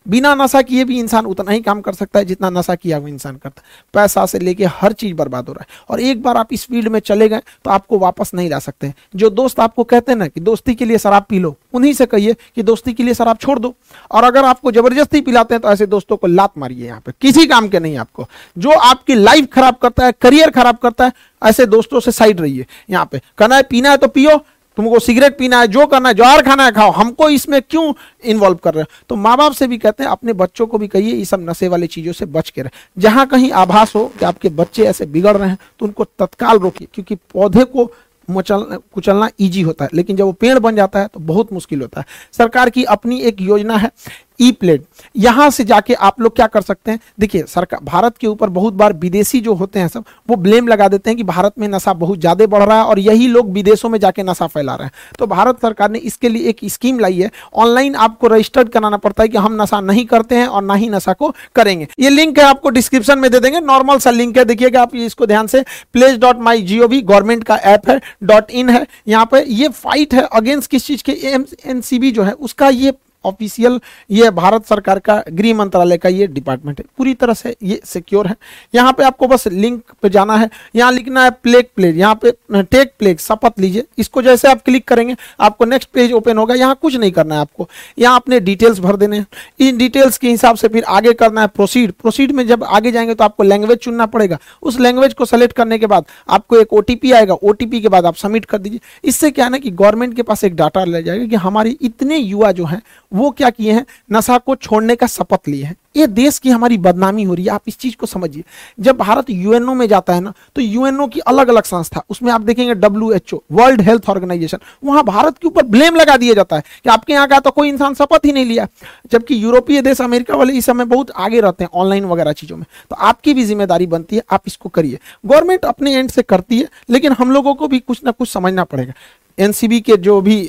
बिना 0.09 0.35
नशा 0.35 0.63
किए 0.63 0.85
भी 0.85 0.99
इंसान 0.99 1.27
उतना 1.27 1.53
ही 1.53 1.61
काम 1.61 1.81
कर 1.81 1.93
सकता 1.93 2.19
है 2.19 2.25
जितना 2.25 2.51
नशा 2.51 2.75
किया 2.75 2.97
हुआ 2.97 3.09
इंसान 3.09 3.37
करता 3.37 3.63
है। 3.67 3.85
पैसा 3.95 4.27
से 4.27 4.39
लेके 4.39 4.65
हर 4.65 4.93
चीज़ 4.93 5.15
बर्बाद 5.15 5.49
हो 5.49 5.53
रहा 5.53 5.63
है। 5.63 5.85
और 5.91 6.01
एक 6.01 6.23
बार 6.23 6.37
आप 6.37 6.53
इस 6.53 6.67
फ़ील्ड 6.67 6.89
में 6.89 7.01
चले 7.01 7.29
गए 7.29 7.41
तो 7.65 7.71
आपको 7.71 7.99
वापस 7.99 8.31
नहीं 8.35 8.51
ला 8.51 8.59
सकते 8.59 8.93
जो 9.17 9.31
दोस्त 9.31 9.61
आपको 9.61 9.85
कहते 9.85 10.13
हैं 10.13 10.19
ना 10.19 10.27
कि, 10.27 10.41
दोस्ती 10.41 10.75
के 10.75 10.85
लिए 10.85 10.99
शराब 10.99 11.27
पी 11.29 11.39
लो। 11.39 11.57
उन्हीं 11.75 11.93
से 11.93 12.07
कहिए 12.07 12.35
कि 12.57 12.63
दोस्ती 12.63 12.93
के 12.93 13.03
लिए 13.03 13.15
शराब 13.15 13.37
छोड़ 13.37 13.59
दो। 13.59 13.75
और 14.11 14.25
अगर 14.25 14.45
आपको 14.45 14.73
ज़बरदस्ती 14.73 15.21
पिलाते 15.21 15.55
हैं 15.55 15.61
तो 15.61 15.69
ऐसे 15.69 15.87
दोस्तों 15.89 16.17
को 16.17 16.27
लात 16.27 16.59
मारिए 16.59 16.87
यहाँ 16.87 17.01
पे। 17.01 17.13
किसी 17.21 17.47
काम 17.47 17.69
के 17.69 17.81
नहीं 17.81 17.97
आपको। 17.97 18.27
जो 18.57 18.71
आपकी 18.71 19.15
लाइफ 19.15 19.49
खराब 19.53 19.77
करता 19.77 20.07
है 20.07 20.13
करियर 20.13 20.51
खराब 20.51 20.77
करता 20.79 21.05
है, 21.05 21.13
ऐसे 21.43 21.67
दोस्तों 21.69 22.01
से 22.01 22.13
साइड 22.13 22.41
रहिए 22.41 22.67
यहाँ 22.91 23.09
पे। 23.13 23.21
कहना 23.39 23.57
है, 23.57 23.63
पीना 23.63 23.91
है 23.91 23.97
तो 23.97 24.09
पियो, 24.09 24.37
तुमको 24.79 24.99
सिगरेट 24.99 25.37
पीना 25.39 25.61
है, 25.61 25.67
जो 25.69 25.87
करना 25.87 26.09
है 26.09 26.15
ज्वार 26.15 26.43
खाना 26.43 26.65
है, 26.65 26.73
खाओ। 26.73 26.91
हमको 26.93 27.29
इसमें 27.31 27.61
क्यों 27.63 27.93
इन्वॉल्व 28.25 28.57
कर 28.57 28.75
रहे 28.75 28.83
हो? 28.83 29.05
तो 29.09 29.17
माँ 29.17 29.37
बाप 29.37 29.53
से 29.53 29.67
भी 29.67 29.79
कहते 29.79 30.03
हैं, 30.03 30.11
अपने 30.11 30.33
बच्चों 30.35 30.67
को 30.67 30.79
भी 30.79 30.89
कहिए, 30.89 31.15
ये 31.15 31.25
सब 31.25 31.49
नशे 31.51 31.69
वाली 31.69 31.87
चीज़ों 31.87 32.13
से 32.13 32.27
बच 32.27 32.51
के 32.51 32.63
रहे। 32.63 33.01
जहाँ 33.01 33.27
कहीं 33.27 33.51
आभास 33.53 33.95
हो 33.95 34.05
कि 34.19 34.25
आपके 34.25 34.49
बच्चे 34.51 34.85
ऐसे 34.85 35.07
बिगड़ 35.07 35.37
रहे 35.37 35.49
हैं 35.49 35.59
तो 35.81 35.87
उनको 35.87 36.05
तत्काल 36.19 36.59
रोकिए, 36.59 36.89
क्योंकि 36.95 37.15
पौधे 37.15 37.65
को 37.67 37.91
मचल 38.31 38.79
कुचलना 38.95 39.29
ईजी 39.41 39.63
होता 39.63 39.85
है। 39.85 39.91
लेकिन 39.95 40.17
जब 40.17 40.25
वो 40.25 40.33
पेड़ 40.33 40.59
बन 40.59 40.77
जाता 40.77 41.01
है 41.01 41.09
तो 41.15 41.21
बहुत 41.21 41.53
मुश्किल 41.53 41.81
होता 41.81 42.01
है। 42.01 42.07
सरकार 42.33 42.71
की 42.71 42.85
अपनी 42.85 43.21
एक 43.21 43.41
योजना 43.41 43.77
है 43.77 43.91
ई 44.39 44.51
प्लेट 44.53 44.85
यहाँ 45.17 45.49
से 45.51 45.65
जाके 45.65 45.95
आप 45.95 46.21
लोग 46.21 46.35
क्या 46.37 46.47
कर 46.47 46.61
सकते 46.63 46.91
हैं? 46.91 46.99
देखिए, 47.21 47.43
सरकार, 47.45 47.81
भारत 47.83 48.17
के 48.19 48.27
ऊपर 48.27 48.49
बहुत 48.51 48.75
बार 48.75 48.93
विदेशी 48.95 49.41
जो 49.41 49.55
होते 49.55 49.81
हैं 49.81 49.89
सब, 49.89 50.05
वो 50.29 50.37
ब्लेम 50.39 50.69
लगा 50.69 50.89
देते 50.89 51.11
हैं 51.11 51.17
कि 51.17 51.23
भारत 51.25 51.59
में 51.59 51.67
नशा 51.69 51.93
बहुत 51.95 52.19
ज़्यादा 52.19 52.47
बढ़ 52.47 52.63
रहा 52.63 52.77
है 52.77 52.85
और 52.85 52.99
यही 52.99 53.27
लोग 53.29 53.51
विदेशों 53.53 53.89
में 53.89 53.99
जाके 54.01 54.23
नशा 54.23 54.47
फैला 54.47 54.75
रहे 54.75 54.87
हैं। 54.87 55.17
तो 55.19 55.27
भारत 55.27 55.61
सरकार 55.63 55.91
ने 55.91 55.99
इसके 56.01 56.29
लिए 56.29 56.49
एक 56.49 56.61
स्कीम 56.65 56.99
लाई 56.99 57.21
है। 57.21 57.31
ऑनलाइन 57.55 57.95
आपको 57.97 58.27
रजिस्टर्ड 58.27 58.69
कराना 58.69 58.97
पड़ता 58.99 59.23
है 59.23 59.29
कि 59.29 59.39
हम 59.39 59.61
नशा 59.63 59.81
नहीं 59.83 60.05
करते 60.07 60.35
हैं 60.35 60.47
और 60.47 60.63
ना 60.63 60.75
ही 60.75 60.89
नशा 60.89 61.13
को 61.13 61.35
करेंगे। 61.57 61.89
ये 62.01 62.11
लिंक 62.11 62.39
है 62.39 62.45
आपको 62.45 62.71
डिस्क्रिप्शन 62.71 63.19
में 63.19 63.31
दे 63.31 63.41
देंगे। 63.41 63.61
नॉर्मल 63.63 63.99
सा 63.99 64.11
लिंक 64.11 64.39
है। 64.39 64.45
देखिएगा 64.45 64.83
आप 64.83 64.95
इसको 64.97 65.27
ध्यान 65.27 65.47
से। 65.47 65.65
प्लेस 65.93 66.19
डॉट 66.19 66.41
माई 66.41 66.63
जियो 66.63 66.89
भी 66.89 67.01
गवर्नमेंट 67.03 67.45
का 67.45 67.57
ऐप 67.57 67.89
है 67.91 68.01
डॉट 68.23 68.51
इन 68.53 68.71
है। 68.71 68.87
यहाँ 69.09 69.27
पे 69.27 69.45
ये 69.45 69.69
फाइट 69.71 70.15
है 70.15 70.23
अगेंस्ट 70.33 70.71
किस 70.71 70.87
चीज़ 70.87 71.03
के? 71.03 71.13
एम 71.25 71.81
जो 72.05 72.23
है, 72.23 72.33
उसका 72.33 72.69
ये 72.69 72.93
ऑफिशियल, 73.25 73.79
ये 74.11 74.31
भारत 74.33 74.67
सरकार 74.67 74.99
का 74.99 75.23
गृह 75.31 75.55
मंत्रालय 75.55 75.99
का 75.99 76.09
ये 76.09 76.27
डिपार्टमेंट 76.27 76.79
है। 76.79 76.85
पूरी 76.99 77.15
तरह 77.15 77.35
से 77.35 77.55
ये 77.63 77.81
सिक्योर 77.85 78.27
है। 78.27 78.37
यहाँ 78.75 78.93
पे 78.93 79.05
आपको 79.05 79.27
बस 79.27 79.47
लिंक 79.49 79.83
पे 80.03 80.09
जाना 80.09 80.37
है। 80.37 80.49
यहाँ 80.75 80.93
लिखना 80.93 81.25
है 81.25 81.31
प्लेग 81.33 81.67
प्लेग 81.77 81.99
यहाँ 81.99 82.19
पे 82.23 82.33
टेक 82.55 82.93
प्लेग 82.99 83.19
शपथ 83.19 83.61
लीजिए। 83.61 83.85
इसको 83.99 84.23
जैसे 84.23 84.49
आप 84.49 84.63
क्लिक 84.65 84.87
करेंगे, 84.89 85.17
आपको 85.41 85.65
नेक्स्ट 85.65 85.89
पेज 85.89 86.13
ओपन 86.13 86.39
होगा। 86.39 86.55
यहाँ 86.55 86.79
कुछ 86.83 86.97
नहीं 86.97 87.11
करना 87.13 87.35
है 87.35 87.41
आपको। 87.41 87.69
यहाँ 87.99 88.17
अपने 88.17 88.41
डिटेल्स 88.41 88.79
भर 88.81 88.97
देने 88.97 89.19
हैं। 89.19 89.27
इन 89.61 89.77
डिटेल्स 89.79 90.19
के 90.19 90.29
हिसाब 90.29 90.57
से 90.57 90.69
फिर 90.69 90.85
आगे 90.85 91.13
करना 91.15 91.41
है 91.41 91.47
प्रोसीड 91.47 91.93
प्रोसीड 91.93 92.33
में 92.33 92.47
जब 92.47 92.65
आगे 92.65 92.93
जाएँगे 92.93 93.15
तो 93.15 93.25
आपको 93.25 93.43
लैंग्वेज 93.43 93.79
चुनना 93.79 94.07
पड़ेगा। 94.07 94.39
उस 94.63 94.79
लैंग्वेज 94.81 95.15
को 95.15 95.25
सेलेक्ट 95.25 95.57
करने 95.57 95.79
के 95.79 95.87
बाद 95.87 96.05
आपको 96.29 96.57
एक 96.57 96.73
ओटीपी 96.73 97.13
आएगा। 97.13 97.35
ओटीपी 97.35 97.81
के 97.81 97.89
बाद 97.89 98.07
आप 98.07 98.17
सबमिट 98.17 98.45
कर 98.45 98.59
दीजिए। 98.59 98.81
इससे 99.05 99.31
क्या 99.31 99.49
ना 99.49 99.59
कि 99.59 99.71
गवर्नमेंट 99.73 100.15
के 100.17 100.23
पास 100.23 100.45
एक 100.45 100.55
डाटा 100.57 100.85
ले 100.85 101.03
जाएगा 101.03 101.27
कि 101.27 101.37
हमारी 101.37 101.77
इतने 101.83 102.17
युवा 102.17 102.53
जो 102.53 102.65
हैं 102.65 102.81
वो 103.13 103.31
क्या 103.31 103.51
किए 103.51 103.73
हैं? 103.73 103.85
नशा 104.13 104.39
को 104.39 104.55
छोड़ने 104.57 104.97
का 104.97 105.07
शपथ 105.09 105.49
लिए 105.49 105.65
हैं। 105.65 105.77
ये 105.97 106.07
देश 106.09 106.39
की 106.39 106.51
हमारी 106.51 106.77
बदनामी 106.79 107.23
हो 107.23 107.35
रही 107.35 107.45
है। 107.45 107.51
आप 107.51 107.63
इस 107.69 107.77
चीज़ 107.79 107.97
को 107.97 108.07
समझिए। 108.07 108.45
जब 108.81 108.97
भारत 108.99 109.31
यूएनओ 109.31 109.75
में 109.75 109.87
जाता 109.89 110.15
है 110.15 110.21
ना 110.21 110.33
तो 110.57 110.63
यूएनओ 110.63 111.07
की 111.07 111.21
अलग 111.23 111.49
अलग 111.49 111.65
संस्था, 111.65 112.03
उसमें 112.11 112.31
आप 112.33 112.41
देखेंगे 112.41 112.75
W 112.77 113.11
H 113.13 113.35
O 113.35 113.43
world 113.53 113.81
health 113.81 114.09
organisation 114.11 114.59
वहाँ 114.85 115.05
भारत 115.05 115.39
के 115.39 115.47
ऊपर 115.49 115.67
ब्लेम 115.67 115.97
लगा 115.97 116.17
दिया 116.17 116.35
जाता 116.35 116.57
है 116.57 116.63
कि 116.85 116.91
आपके 116.91 117.13
यहाँ 117.13 117.29
का 117.29 117.41
तो 117.41 117.51
कोई 117.51 117.69
इंसान 117.69 117.95
शपथ 117.95 118.27
ही 118.27 118.33
नहीं 118.33 118.45
लिया। 118.45 118.67
जबकि 119.13 119.43
यूरोपीय 119.45 119.83
देश 119.83 120.01
अमेरिका 120.01 120.37
वाले 120.37 120.53
इस 120.55 120.67
समय 120.67 120.85
बहुत 120.87 121.11
आगे 121.17 121.41
रहते 121.41 121.65
हैं 121.65 121.71
ऑनलाइन 121.75 122.05
वगैरह 122.05 122.33
चीज़ों 122.33 122.57
में। 122.57 122.65
तो 122.91 122.97
आपकी 122.97 123.35
भी 123.35 123.45
ज़िम्मेदारी 123.45 123.87
बनती 123.87 124.17
है, 124.17 124.23
आप 124.31 124.43
इसको 124.47 124.69
करिए। 124.69 124.99
गवर्नमेंट 125.27 125.65
अपने 125.65 125.95
एंड 125.95 126.11
से 126.11 126.23
करती 126.23 126.59
है, 126.59 126.69
लेकिन 126.91 127.13
हम 127.13 127.31
लोगों 127.31 127.55
को 127.55 127.69
भी 127.69 127.79
कुछ 127.81 128.01
ना 128.05 128.11
कुछ 128.11 128.29
समझना 128.29 128.65
पड़ेगा। 128.65 128.93
एनसीबी 129.39 129.81
के 129.81 129.97
जो 129.99 130.21
भी 130.21 130.41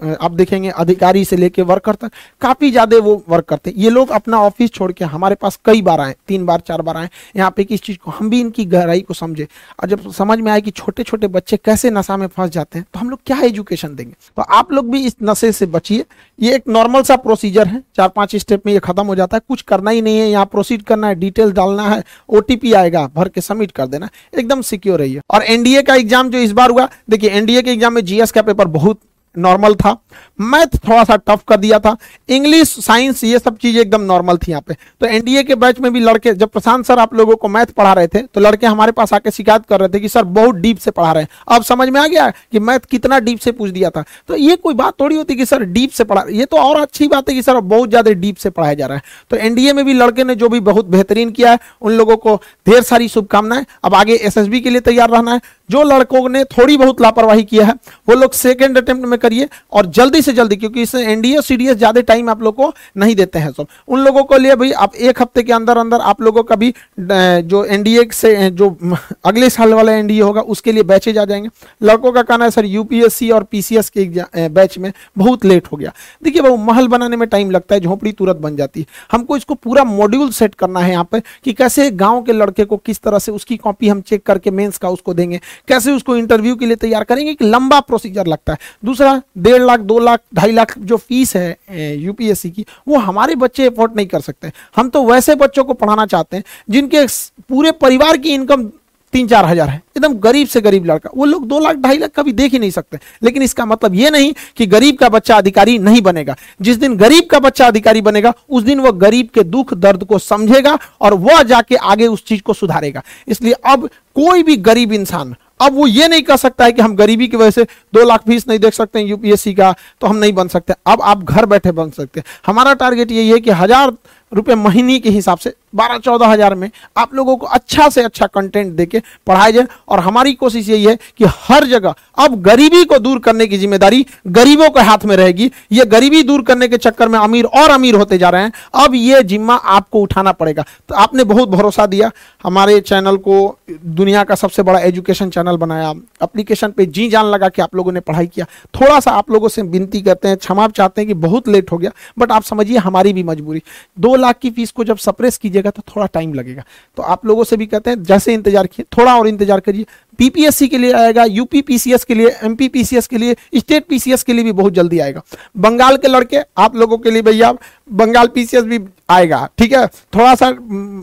आप 0.00 0.30
देखेंगे 0.32 0.68
अधिकारी 0.70 1.24
से 1.24 1.36
लेके 1.36 1.62
वर्कर 1.64 1.94
तक 1.94 2.12
काफ़ी 2.42 2.70
ज़्यादा 2.70 2.98
वो 2.98 3.22
वर्क 3.28 3.44
करते 3.44 3.70
हैं। 3.70 3.76
ये 3.78 3.90
लोग 3.90 4.10
अपना 4.10 4.40
ऑफ़िस 4.40 4.70
छोड़ 4.72 4.90
के 4.92 5.04
हमारे 5.06 5.34
पास 5.34 5.58
कई 5.64 5.82
बार 5.82 6.00
आए, 6.00 6.14
तीन 6.28 6.46
बार, 6.46 6.60
चार 6.60 6.82
बार 6.82 6.96
आए। 6.96 7.08
यहाँ 7.36 7.50
पे 7.50 7.64
किस 7.64 7.82
चीज़ 7.82 7.98
को 7.98 8.10
हम 8.10 8.30
भी 8.30 8.40
इनकी 8.40 8.64
गहराई 8.66 9.00
को 9.00 9.14
समझे। 9.14 9.46
और 9.82 9.88
जब 9.88 10.10
समझ 10.12 10.38
में 10.38 10.50
आए 10.52 10.60
कि 10.60 10.70
छोटे 10.72 11.02
छोटे 11.02 11.28
बच्चे 11.28 11.56
कैसे 11.56 11.90
नशा 11.90 12.16
में 12.16 12.26
फंस 12.28 12.50
जाते 12.50 12.78
हैं 12.78 12.86
तो 12.94 13.00
हम 13.00 13.10
लोग 13.10 13.20
क्या 13.26 13.40
एजुकेशन 13.42 13.94
देंगे? 13.94 14.14
तो 14.36 14.42
आप 14.42 14.72
लोग 14.72 14.90
भी 14.90 15.04
इस 15.06 15.16
नशे 15.22 15.52
से 15.52 15.66
बचिए। 15.68 16.04
ये 16.38 16.54
एक 16.54 16.68
नॉर्मल 16.68 17.02
सा 17.02 17.16
प्रोसीजर 17.18 17.66
है। 17.66 17.82
चार 17.96 18.08
पाँच 18.08 18.36
स्टेप 18.36 18.66
में 18.66 18.72
ये 18.72 18.78
खत्म 18.80 19.06
हो 19.06 19.14
जाता 19.14 19.36
है। 19.36 19.42
कुछ 19.48 19.62
करना 19.64 19.90
ही 19.90 20.02
नहीं 20.02 20.18
है। 20.18 20.28
यहाँ 20.28 20.44
प्रोसीड 20.46 20.82
करना 20.82 21.08
है 21.08 21.14
डिटेल 21.16 21.52
डालना 21.52 21.88
है। 21.88 22.02
ओटीपी 22.28 22.72
आएगा, 22.74 23.06
भर 23.06 23.28
के 23.28 23.40
सबमिट 23.40 23.70
कर 23.72 23.86
देना। 23.86 24.08
एकदम 24.34 24.62
सिक्योर 24.62 24.98
रहिए। 24.98 25.20
और 25.30 25.42
एनडीए 25.44 25.82
का 25.82 25.94
एग्ज़ाम 25.94 26.30
जो 26.30 26.38
इस 26.38 26.52
बार 26.52 26.70
हुआ, 26.70 26.88
देखिए 27.10 27.30
एनडीए 27.30 27.62
के 27.62 27.70
एग्ज़ाम 27.70 27.92
में 27.92 28.04
जीएस 28.04 28.32
का 28.32 28.42
पेपर 28.42 28.66
बहुत 28.68 29.00
नॉर्मल 29.34 29.74
था। 29.74 29.96
मैथ 30.42 30.76
थोड़ा 30.78 31.02
सा 31.04 31.16
टफ 31.18 31.42
कर 31.48 31.56
दिया 31.56 31.78
था। 31.78 31.96
इंग्लिश 32.28 32.68
साइंस 32.78 33.22
ये 33.24 33.38
सब 33.38 33.56
चीज़ें 33.58 33.80
एकदम 33.80 34.02
नॉर्मल 34.02 34.36
थी 34.38 34.50
यहाँ 34.50 34.62
पे। 34.62 34.74
तो 35.00 35.06
एनडीए 35.06 35.42
के 35.42 35.54
बैच 35.56 35.80
में 35.80 35.92
भी 35.92 36.00
लड़के, 36.00 36.32
जब 36.34 36.48
प्रशांत 36.48 36.84
सर 36.86 36.98
आप 36.98 37.14
लोगों 37.14 37.36
को 37.36 37.48
मैथ 37.48 37.66
पढ़ा 37.68 37.92
रहे 37.92 38.06
थे 38.06 38.22
तो 38.24 38.40
लड़के 38.40 38.66
हमारे 38.66 38.92
पास 38.92 39.12
आके 39.12 39.30
शिकायत 39.30 39.66
कर 39.68 39.80
रहे 39.80 39.88
थे 39.88 40.00
कि, 40.00 40.08
सर, 40.08 40.24
बहुत 40.24 40.54
डीप 40.56 40.78
से 40.78 40.90
पढ़ा 40.90 41.12
रहे 41.12 41.22
हैं। 41.22 41.28
अब 41.48 41.62
समझ 41.64 41.88
में 41.88 42.00
आ 42.00 42.06
गया 42.06 42.28
कि 42.30 42.58
मैथ 42.60 42.86
कितना 42.90 43.18
डीप 43.20 43.38
से 43.38 43.52
पूछ 43.52 43.70
दिया 43.70 43.90
था। 43.90 44.04
तो 44.28 44.36
ये 44.36 44.56
कोई 44.56 44.74
बात 44.74 44.94
थोड़ी 45.00 45.16
होती 45.16 45.34
कि, 45.34 45.46
सर 45.46 45.62
डीप 45.64 45.90
से 45.90 46.04
पढ़ा 46.04 46.24
ये 46.30 46.44
तो 46.44 46.56
और 46.58 46.80
अच्छी 46.80 47.08
बात 47.08 47.28
है 47.28 47.34
कि, 47.34 47.42
सर, 47.42 47.60
बहुत 47.60 47.88
ज़्यादा 47.88 48.10
डीप 48.12 48.36
से 48.36 48.50
पढ़ाया 48.50 48.74
जा 48.74 48.86
रहा 48.86 48.96
है। 48.96 49.02
तो 49.30 49.36
एनडीए 49.38 49.72
में 49.72 49.84
भी 49.84 49.94
लड़के 49.94 50.24
ने 50.24 50.34
जो 50.34 50.48
भी 50.48 50.60
बहुत 50.62 50.86
बेहतरीन 50.86 51.30
किया 51.30 51.50
है, 51.50 51.58
उन 51.82 51.92
लोगों 51.92 52.16
को 52.16 52.36
ढेर 52.66 52.82
सारी 52.82 53.08
शुभकामनाएँ। 53.08 53.64
अब 53.84 53.94
आगे 53.94 54.14
एसएसबी 54.16 54.60
के 54.60 54.70
लिए 54.70 54.80
तैयार 54.80 55.10
रहना 55.10 55.32
है। 55.32 55.40
जो 55.70 55.82
लड़कों 55.82 56.28
ने 56.28 56.42
थोड़ी 56.46 56.76
बहुत 56.76 57.00
लापरवाही 57.00 57.42
किया 57.44 57.66
है, 57.66 57.72
वो 58.08 58.14
लोग 58.14 58.32
सेकेंड 58.32 58.78
अटेम्प्ट 58.78 59.06
में 59.06 59.17
करिए 59.18 59.48
और 59.72 59.86
जल्दी 59.88 60.22
से 60.22 60.32
जल्दी, 60.32 60.56
क्योंकि 60.56 60.82
इससे 60.82 61.04
एनडीए 61.04 61.40
सीडीएस 61.42 61.76
ज़्यादा 61.76 62.00
टाइम 62.02 62.28
आप 62.30 62.42
लोग 62.42 62.54
को 62.56 62.72
नहीं 62.96 63.14
देते 63.16 63.38
हैं, 63.38 63.50
सब। 63.52 63.66
उन 63.88 64.00
लोगों 64.00 64.22
को 64.24 64.36
लिए 64.36 64.54
भाई 64.56 64.72
आप 64.72 64.94
एक 64.96 65.20
हफ़्ते 65.22 65.42
के 65.42 65.52
अंदर 65.52 65.78
अंदर 65.78 66.00
आप 66.02 66.22
लोगों 66.22 66.42
का 66.42 66.56
भी 66.56 66.72
जो 67.00 67.64
एनडीए 67.66 68.06
से 68.12 68.50
जो 68.52 68.68
अगले 69.24 69.50
साल 69.50 69.74
वाला 69.74 69.92
एनडीए 69.94 70.20
होगा, 70.20 70.40
उसके 70.42 70.72
लिए 70.72 70.82
बैचेज 70.84 71.18
आ 71.18 71.24
जाएँगे। 71.24 71.48
लड़कों 71.82 72.12
का 72.12 72.22
कहना 72.22 72.44
है, 72.44 72.50
सर 72.50 72.64
यूपीएससी 72.66 73.30
और 73.30 73.44
पीसीएस 73.44 73.90
के 73.90 74.48
बैच 74.50 74.78
में 74.78 74.92
बहुत 75.18 75.44
लेट 75.44 75.66
हो 75.66 75.76
गया। 75.76 75.92
देखिए 76.22 76.42
भाई 76.42 76.56
महल 76.64 76.88
बनाने 76.88 77.16
में 77.16 77.28
टाइम 77.28 77.50
लगता 77.50 77.74
है, 77.74 77.80
झोंपड़ी 77.80 78.12
तुरंत 78.12 78.36
बन 78.38 78.56
जाती 78.56 78.80
है। 78.80 78.86
हमको 79.12 79.36
इसको 79.36 79.54
पूरा 79.56 79.84
मॉड्यूल 79.86 80.30
सेट 80.32 80.54
करना 80.54 80.80
है 80.80 80.90
यहाँ 80.90 81.08
पे, 81.12 81.20
कि 81.44 81.52
कैसे 81.52 81.90
गाँव 81.92 82.22
के 82.22 82.32
लड़के 82.32 82.64
को 82.64 82.76
किस 82.78 83.00
तरह 83.00 83.18
से 83.18 83.32
उसकी 83.32 83.56
कॉपी 83.58 83.88
हम 83.88 84.00
चेक 84.02 84.22
करके 84.22 84.50
मेन्स 84.52 84.78
का 84.78 84.88
उसको 84.90 85.14
देंगे। 85.14 85.40
कैसे 85.68 85.92
उसको 85.92 86.16
इंटरव्यू 86.16 86.56
के 86.56 86.66
लिए 86.66 86.76
तैयार 86.78 87.04
करेंगे 87.04 87.34
कि 87.34 87.44
लंबा 87.46 87.80
प्रोसीजर 87.82 88.26
लगता 88.26 88.52
है। 88.52 88.58
दूसरा 88.84 89.07
डेढ़ 89.38 89.62
लाख, 89.62 89.80
दो 89.80 89.98
लाख, 89.98 90.20
ढाई 90.34 90.52
लाख 90.52 90.78
जो 90.80 90.96
फ़ीस 90.96 91.36
है 91.36 91.96
यूपीएससी 91.96 92.50
की, 92.50 92.64
वो 92.88 92.98
हमारे 92.98 93.34
बच्चे 93.36 93.66
अफोर्ड 93.66 93.96
नहीं 93.96 94.06
कर 94.06 94.20
सकते। 94.20 94.52
हम 94.76 94.88
तो 94.88 95.04
वैसे 95.04 95.34
बच्चों 95.36 95.64
को 95.64 95.74
पढ़ाना 95.74 96.06
चाहते 96.06 96.36
हैं, 96.36 96.44
जिनके 96.70 97.06
पूरे 97.48 97.72
परिवार 97.72 98.16
की 98.16 98.34
इनकम 98.34 98.70
तीन 99.12 99.26
चार 99.28 99.44
हज़ार 99.44 99.68
है। 99.68 99.76
एकदम 99.96 100.14
गरीब 100.14 100.48
से 100.48 100.60
गरीब 100.60 100.86
लड़का। 100.86 101.10
वो 101.16 101.24
लोग 101.24 101.46
दो 101.48 101.58
लाख, 101.58 101.76
ढाई 101.76 101.98
लाख 101.98 102.10
कभी 102.16 102.32
देख 102.32 102.52
ही 102.52 102.58
नहीं 102.58 102.70
सकते। 102.70 102.98
लेकिन 103.22 103.42
इसका 103.42 103.64
मतलब 103.66 103.94
ये 103.94 104.10
नहीं 104.10 104.32
कि 104.56 104.66
गरीब 104.66 104.96
का 104.96 105.08
बच्चा 105.08 105.36
अधिकारी 105.36 105.78
नहीं 105.78 106.02
बनेगा। 106.02 106.36
जिस 106.62 106.76
दिन 106.76 106.96
गरीब 106.96 107.26
का 107.26 107.38
बच्चा 107.38 107.66
अधिकारी 107.66 108.00
बनेगा, 108.00 108.32
उस 108.50 108.62
दिन 108.62 108.80
वो 108.80 108.92
गरीब 108.94 109.28
के 109.34 109.42
दुख, 109.44 109.74
दर्द 109.74 110.04
को 110.04 110.18
समझेगा 110.18 110.78
और 111.00 111.14
वह 111.14 111.42
जाके 111.44 111.76
आगे 111.76 112.06
उस 112.06 112.24
चीज़ 112.24 112.42
को 112.42 112.54
सुधारेगा। 112.54 113.02
इसलिए 113.28 113.52
अब 113.52 113.88
कोई 114.16 114.42
भी 114.42 114.56
गरीब 114.58 114.92
इंसान 114.92 115.34
अब 115.60 115.74
वो 115.74 115.86
ये 115.86 116.08
नहीं 116.08 116.22
कर 116.22 116.36
सकता 116.36 116.64
है 116.64 116.72
कि 116.72 116.82
हम 116.82 116.94
गरीबी 116.96 117.28
की 117.28 117.36
वजह 117.36 117.50
से 117.50 117.64
दो 117.94 118.04
लाख 118.04 118.24
फ़ीस 118.26 118.48
नहीं 118.48 118.58
देख 118.58 118.74
सकते 118.74 118.98
हैं 118.98 119.06
यूपीएससी 119.06 119.54
का 119.54 119.74
तो 120.00 120.06
हम 120.06 120.16
नहीं 120.16 120.32
बन 120.32 120.48
सकते। 120.48 120.74
अब 120.86 121.02
आप 121.02 121.22
घर 121.24 121.46
बैठे 121.46 121.72
बन 121.72 121.90
सकते 121.90 122.20
हैं। 122.20 122.26
हमारा 122.46 122.74
टारगेट 122.74 123.10
यही 123.12 123.30
है 123.30 123.40
कि 123.40 123.50
हज़ार 123.52 123.92
रुपए 124.32 124.54
महीने 124.56 124.98
के 124.98 125.10
हिसाब 125.10 125.38
से 125.38 125.54
बारह 125.74 125.98
चौदह 125.98 126.26
हज़ार 126.26 126.54
में 126.54 126.70
आप 126.96 127.14
लोगों 127.14 127.36
को 127.36 127.46
अच्छा 127.46 127.88
से 127.88 128.02
अच्छा 128.02 128.26
कंटेंट 128.26 128.72
देके 128.74 129.00
पढ़ाया 129.26 129.50
जाए। 129.50 129.66
और 129.88 130.00
हमारी 130.00 130.32
कोशिश 130.34 130.68
यही 130.68 130.84
है 130.84 130.96
कि 131.18 131.24
हर 131.38 131.64
जगह 131.66 131.94
अब 132.18 132.40
गरीबी 132.42 132.84
को 132.84 132.98
दूर 132.98 133.18
करने 133.18 133.46
की 133.46 133.58
ज़िम्मेदारी 133.58 134.04
गरीबों 134.28 134.68
के 134.70 134.80
हाथ 134.80 135.04
में 135.04 135.14
रहेगी। 135.16 135.50
ये 135.72 135.84
गरीबी 135.86 136.22
दूर 136.22 136.42
करने 136.42 136.68
के 136.68 136.76
चक्कर 136.78 137.08
में 137.08 137.18
अमीर 137.18 137.44
और 137.44 137.70
अमीर 137.70 137.94
होते 137.94 138.18
जा 138.18 138.30
रहे 138.30 138.42
हैं। 138.42 138.52
अब 138.76 138.94
ये 138.94 139.22
जिम्मा 139.24 139.54
आपको 139.54 140.00
उठाना 140.00 140.32
पड़ेगा। 140.32 140.64
तो 140.88 140.94
आपने 140.94 141.24
बहुत 141.24 141.48
भरोसा 141.48 141.86
दिया। 141.86 142.10
हमारे 142.44 142.78
चैनल 142.82 143.16
को 143.18 143.56
दुनिया 143.70 144.24
का 144.24 144.34
सबसे 144.34 144.62
बड़ा 144.62 144.80
एजुकेशन 144.80 145.30
चैनल 145.30 145.56
बनाया। 145.56 145.92
अप्लीकेशन 146.22 146.70
पर 146.70 146.84
जी 146.86 147.08
जान 147.08 147.26
लगा 147.26 147.48
कि 147.48 147.62
आप 147.62 147.74
लोगों 147.76 147.92
ने 147.92 148.00
पढ़ाई 148.00 148.26
किया। 148.26 148.46
थोड़ा 148.74 148.98
सा 149.00 149.10
आप 149.12 149.30
लोगों 149.30 149.48
से 149.48 149.62
विनती 149.64 150.00
करते 150.02 150.28
हैं, 150.28 150.36
क्षमा 150.36 150.68
चाहते 150.68 151.00
हैं 151.00 151.08
कि 151.08 151.14
बहुत 151.16 151.48
लेट 151.48 151.72
हो 151.72 151.78
गया। 151.78 151.90
बट 152.18 152.32
आप 152.32 152.42
समझिए 152.44 152.78
हमारी 152.78 153.12
भी 153.12 153.22
मजबूरी। 153.24 153.62
दो 153.96 154.16
लाख 154.18 154.38
की 154.38 154.50
फ़ीस 154.50 154.70
को 154.70 154.84
जब 154.84 154.96
सप्रेस 154.98 155.36
कीजिएगा 155.38 155.70
तो 155.70 155.82
थोड़ा 155.88 156.06
टाइम 156.06 156.34
लगेगा। 156.34 156.64
तो 156.96 157.02
आप 157.04 157.26
लोगों 157.26 157.44
से 157.44 157.56
भी 157.56 157.66
कहते 157.66 157.90
हैं 157.90 158.02
जैसे 158.02 158.34
इंतज़ार 158.34 158.66
किए 158.66 158.86
थोड़ा 158.98 159.16
और 159.18 159.28
इंतज़ार 159.28 159.60
करिए। 159.60 159.86
पीपीएससी 160.18 160.68
के 160.68 160.78
लिए 160.78 160.92
आएगा 160.94 161.24
यूपी 161.24 161.62
पीसीएस 161.62 162.04
के 162.04 162.14
लिए 162.14 162.28
एमपी 162.44 162.68
पीसीएस 162.68 163.06
के 163.06 163.18
लिए 163.18 163.36
स्टेट 163.56 163.86
पीसीएस 163.88 164.22
के 164.22 164.32
लिए 164.32 164.44
भी 164.44 164.52
बहुत 164.54 164.72
जल्दी 164.72 164.98
आएगा। 164.98 165.22
बंगाल 165.58 165.96
के 165.96 166.08
लड़के 166.08 166.38
आप 166.58 166.76
लोगों 166.76 166.98
के 166.98 167.10
लिए 167.10 167.22
भैया 167.22 167.52
बंगाल 167.92 168.28
पीसीएस 168.28 168.64
भी 168.64 168.80
आएगा 169.10 169.48
ठीक 169.58 169.72
है? 169.72 169.86
थोड़ा 169.86 170.34
सा 170.34 170.46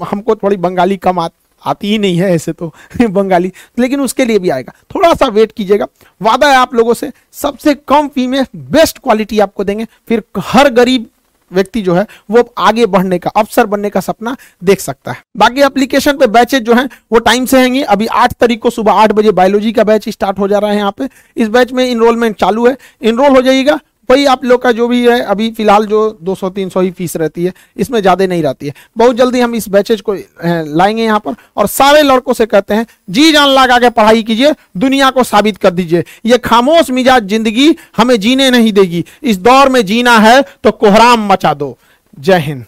हमको 0.06 0.36
थोड़ी 0.36 0.58
बंगाली 0.58 0.98
कम 0.98 1.20
आ, 1.20 1.28
आती 1.62 1.88
ही 1.88 1.98
नहीं 1.98 2.18
है 2.18 2.30
ऐसे 2.32 2.52
तो 2.54 2.72
बंगाली 3.02 3.52
लेकिन 3.80 4.02
उसके 4.02 4.26
लिए 4.26 4.40
भी 4.40 4.50
आएगा। 4.50 4.74
थोड़ा 4.96 5.14
सा 5.14 5.28
वेट 5.28 5.52
कीजिएगा। 5.52 5.88
वादा 6.22 6.50
है 6.50 6.56
आप 6.58 6.74
लोगों 6.76 6.94
से 6.94 7.12
सबसे 7.34 7.74
कम 7.88 8.08
फ़ी 8.08 8.28
में 8.28 8.44
बेस्ट 8.56 9.00
क्वालिटी 9.00 9.40
आपको 9.40 9.64
देंगे। 9.64 9.86
फिर 10.08 10.24
हर 10.40 10.70
गरीब 10.72 11.08
व्यक्ति 11.52 11.82
जो 11.82 11.94
है, 11.94 12.08
वो 12.32 12.54
आगे 12.58 12.86
बढ़ने 12.86 13.20
का 13.20 13.30
अफसर 13.30 13.66
बनने 13.66 13.90
का 13.90 14.00
सपना 14.00 14.38
देख 14.64 14.80
सकता 14.80 15.12
है। 15.12 15.24
बाकी 15.38 15.62
एप्लीकेशन 15.62 16.18
पे 16.18 16.28
बैचेज 16.28 16.64
जो 16.64 16.74
है, 16.74 16.90
वो 17.12 17.20
टाइम 17.20 17.46
से 17.46 17.60
हैंगे। 17.60 17.84
अभी 17.84 18.08
आठ 18.08 18.34
तारीख 18.34 18.60
को 18.60 18.70
सुबह 18.70 18.92
आठ 18.92 19.12
बजे 19.12 19.32
बायोलॉजी 19.32 19.72
का 19.72 19.84
बैच 19.84 20.10
स्टार्ट 20.10 20.40
हो 20.40 20.48
जा 20.48 20.60
रहा 20.60 20.72
है 20.72 20.78
यहाँ 20.78 20.94
पे। 20.98 21.10
इस 21.38 21.48
बैच 21.48 21.72
में 21.72 21.92
इनरोलमेंट 21.92 22.36
चालू 22.36 22.68
है। 22.68 22.78
इनरोल 23.02 23.36
हो 23.36 23.42
जाइएगा। 23.42 23.80
वही 24.10 24.26
आप 24.28 24.44
लोग 24.46 24.62
का 24.62 24.72
जो 24.72 24.88
भी 24.88 25.02
है, 25.02 25.20
अभी 25.22 25.50
फ़िलहाल 25.52 25.86
जो 25.86 26.18
200-300 26.24 26.82
ही 26.82 26.92
फ़ीस 26.92 27.16
रहती 27.18 27.44
है, 27.46 27.54
इसमें 27.78 28.00
ज़्यादा 28.02 28.26
नहीं 28.26 28.44
रहती 28.44 28.68
है। 28.68 28.74
बहुत 28.98 29.16
जल्दी 29.16 29.40
हम 29.40 29.56
इस 29.56 29.68
बैचेज 29.70 30.02
को 30.02 30.14
लाएँगे 30.44 31.04
यहाँ 31.04 31.20
पर 31.20 31.36
और 31.58 31.68
सारे 31.70 32.02
लड़कों 32.04 32.34
से 32.34 32.46
कहते 32.46 32.74
हैं, 32.74 32.86
जी 33.10 33.32
जान 33.32 33.50
लगा 33.50 33.80
के 33.80 33.90
पढ़ाई 33.92 34.24
कीजिए, 34.24 34.54
दुनिया 34.78 35.10
को 35.10 35.24
साबित 35.26 35.58
कर 35.58 35.72
दीजिए। 35.72 36.04
ये 36.26 36.38
खामोश 36.40 36.90
मिजाज 36.92 37.28
ज़िंदगी 37.28 37.76
हमें 37.98 38.20
जीने 38.20 38.50
नहीं 38.52 38.72
देगी। 38.74 39.04
इस 39.24 39.38
दौर 39.40 39.70
में 39.70 39.86
जीना 39.86 40.18
है 40.20 40.42
तो 40.64 40.72
कोहराम 40.74 41.28
मचा 41.28 41.54
दो। 41.54 41.78
जय 42.18 42.40
हिंद। 42.40 42.66